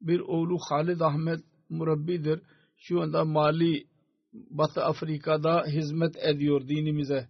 Bir 0.00 0.20
oğlu 0.20 0.58
Halid 0.68 1.00
Ahmet 1.00 1.40
murabbidir. 1.68 2.40
Şu 2.76 3.02
anda 3.02 3.24
Mali 3.24 3.86
Batı 4.32 4.84
Afrika'da 4.84 5.64
hizmet 5.66 6.16
ediyor 6.16 6.68
dinimize. 6.68 7.28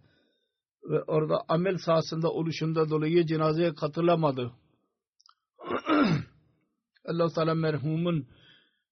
Ve 0.90 1.02
orada 1.02 1.44
amel 1.48 1.78
sahasında 1.78 2.30
oluşunda 2.30 2.90
dolayı 2.90 3.26
cenazeye 3.26 3.74
katılamadı. 3.74 4.52
Allah-u 7.04 7.32
Teala 7.34 7.54
merhumun 7.54 8.26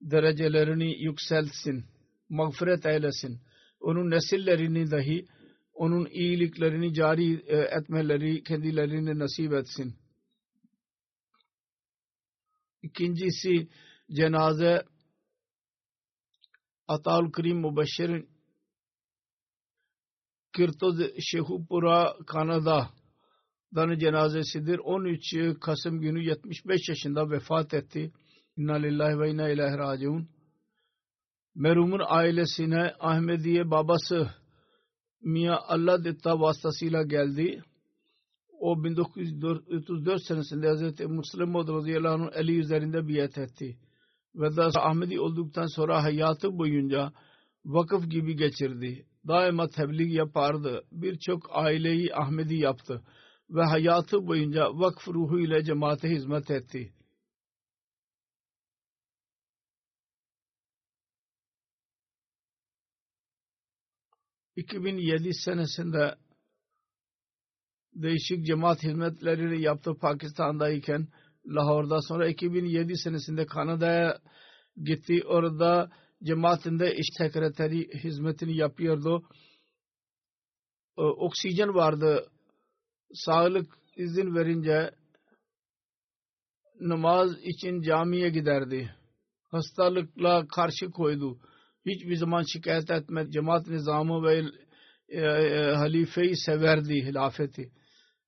derecelerini 0.00 1.02
yükseltsin, 1.02 1.84
mağfiret 2.28 2.86
eylesin. 2.86 3.40
Onun 3.80 4.10
nesillerini 4.10 4.90
dahi 4.90 5.26
onun 5.74 6.06
iyiliklerini 6.06 6.94
cari 6.94 7.34
e, 7.46 7.56
etmeleri 7.56 8.42
kendilerine 8.42 9.18
nasip 9.18 9.52
etsin. 9.52 9.94
İkincisi 12.82 13.68
cenaze 14.10 14.84
Ataul 16.88 17.32
Krim 17.32 17.60
Mubaşşir'in 17.60 18.28
Kirtoz 20.52 21.00
Şehupura 21.20 22.14
Kanada'dan 22.26 23.98
cenazesidir. 23.98 24.78
13 24.78 25.34
Kasım 25.60 26.00
günü 26.00 26.24
75 26.24 26.88
yaşında 26.88 27.30
vefat 27.30 27.74
etti. 27.74 28.12
İnna 28.56 28.74
lillahi 28.74 29.18
ve 29.20 29.30
inna 29.30 29.48
ilahi 29.48 29.78
raciun. 29.78 30.28
Merhumun 31.54 32.00
ailesine 32.04 32.94
Ahmediye 33.00 33.70
babası 33.70 34.30
Mia 35.20 35.58
Allah 35.68 36.04
Ditta 36.04 36.40
vasıtasıyla 36.40 37.02
geldi. 37.02 37.62
O 38.62 38.84
1934 38.84 40.22
senesinde 40.22 40.68
Hz. 40.68 41.00
Müslim 41.00 41.54
radıyallahu 41.54 42.30
Ali 42.34 42.58
üzerinde 42.58 43.08
biat 43.08 43.38
etti. 43.38 43.78
Ve 44.34 44.56
da 44.56 44.70
Ahmedi 44.76 45.20
olduktan 45.20 45.66
sonra 45.66 46.02
hayatı 46.02 46.58
boyunca 46.58 47.12
vakıf 47.64 48.10
gibi 48.10 48.36
geçirdi. 48.36 49.06
Daima 49.28 49.68
tebliğ 49.68 50.14
yapardı. 50.14 50.84
Birçok 50.92 51.46
aileyi 51.50 52.14
Ahmedi 52.14 52.54
yaptı. 52.54 53.02
Ve 53.50 53.62
hayatı 53.62 54.26
boyunca 54.26 54.70
vakf 54.72 55.08
ruhu 55.08 55.40
ile 55.40 55.64
cemaate 55.64 56.08
hizmet 56.08 56.50
etti. 56.50 56.92
2007 64.56 65.34
senesinde 65.34 66.14
değişik 67.94 68.46
cemaat 68.46 68.82
hizmetlerini 68.82 69.62
yaptı 69.62 69.94
Pakistan'dayken 70.00 71.08
Lahor'da 71.46 71.98
sonra 72.02 72.28
2007 72.28 72.96
senesinde 72.96 73.46
Kanada'ya 73.46 74.18
gitti. 74.84 75.22
Orada 75.26 75.90
cemaatinde 76.22 76.94
iş 76.94 77.06
sekreteri 77.18 78.04
hizmetini 78.04 78.56
yapıyordu. 78.56 79.22
Oksijen 80.96 81.74
vardı. 81.74 82.28
Sağlık 83.14 83.66
izin 83.96 84.34
verince 84.34 84.90
namaz 86.80 87.30
için 87.42 87.80
camiye 87.82 88.30
giderdi. 88.30 88.94
Hastalıkla 89.50 90.46
karşı 90.46 90.90
koydu. 90.90 91.38
Hiçbir 91.86 92.16
zaman 92.16 92.42
şikayet 92.52 92.90
etmedi. 92.90 93.30
Cemaat 93.30 93.66
nizamı 93.66 94.22
ve 94.22 94.42
e, 95.08 95.20
halifeyi 95.74 96.36
severdi 96.36 96.94
hilafeti. 96.94 97.72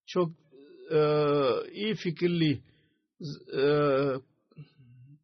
Çok 0.07 0.33
e, 0.91 0.99
iyi 1.73 1.95
fikirli, 1.95 2.61
e, 3.57 3.63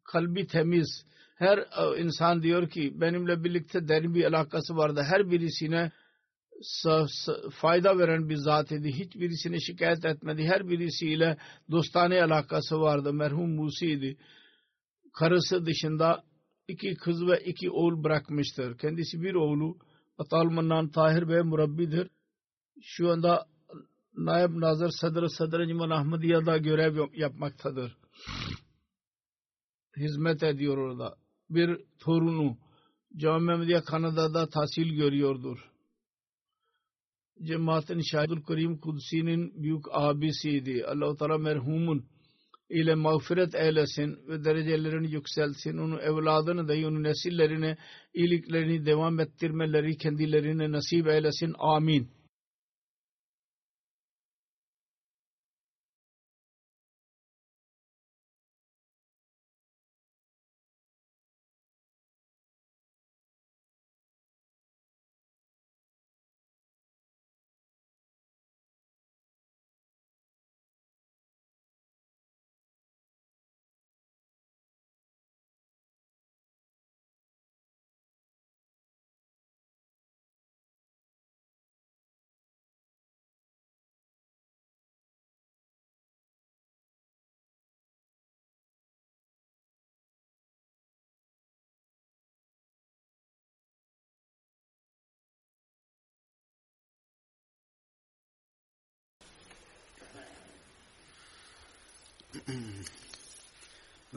kalbi 0.03 0.47
temiz. 0.47 1.05
Her 1.35 1.57
e, 1.57 2.01
insan 2.01 2.43
diyor 2.43 2.69
ki 2.69 3.01
benimle 3.01 3.43
birlikte 3.43 3.87
derin 3.87 4.15
bir 4.15 4.25
alakası 4.25 4.75
vardı. 4.75 5.03
Her 5.09 5.31
birisine 5.31 5.91
fayda 7.51 7.97
veren 7.97 8.29
bir 8.29 8.35
zat 8.35 8.71
idi. 8.71 8.91
Hiçbirisine 8.91 9.59
şikayet 9.59 10.05
etmedi. 10.05 10.43
Her 10.43 10.69
birisiyle 10.69 11.37
dostane 11.71 12.23
alakası 12.23 12.79
vardı. 12.79 13.13
Merhum 13.13 13.55
Musi'ydi. 13.55 14.17
Karısı 15.13 15.65
dışında 15.65 16.23
iki 16.67 16.95
kız 16.95 17.27
ve 17.27 17.39
iki 17.45 17.71
oğul 17.71 18.03
bırakmıştır. 18.03 18.77
Kendisi 18.77 19.21
bir 19.21 19.35
oğlu 19.35 19.77
Atalmannan 20.17 20.89
Tahir 20.89 21.29
Bey 21.29 21.41
murabbidir. 21.41 22.09
Şu 22.81 23.09
anda 23.09 23.45
Naib 24.25 24.51
Nazır 24.61 24.89
Sadr 24.89 25.27
Sadr 25.27 25.67
Ciman 25.67 25.89
Ahmediye'de 25.89 26.57
görev 26.57 26.95
yapmaktadır. 27.13 27.97
Hizmet 29.97 30.43
ediyor 30.43 30.77
orada. 30.77 31.15
Bir 31.49 31.79
torunu 31.99 32.57
Cami 33.17 33.51
Ahmediye 33.51 33.81
Kanada'da 33.81 34.49
tahsil 34.49 34.95
görüyordur. 34.95 35.57
Cemaatin 37.43 38.01
Şahidul 38.11 38.41
Kerim 38.47 38.77
Kudsi'nin 38.77 39.63
büyük 39.63 39.85
abisiydi. 39.91 40.85
Allah-u 40.85 41.17
Teala 41.17 41.37
merhumun 41.37 42.05
ile 42.69 42.95
mağfiret 42.95 43.55
eylesin 43.55 44.27
ve 44.27 44.43
derecelerini 44.43 45.11
yükselsin. 45.11 45.77
Onun 45.77 45.99
evladını 45.99 46.67
da 46.67 46.87
onun 46.87 47.03
nesillerini 47.03 47.77
iyiliklerini 48.13 48.85
devam 48.85 49.19
ettirmeleri 49.19 49.97
kendilerine 49.97 50.71
nasip 50.71 51.07
eylesin. 51.07 51.55
Amin. 51.59 52.20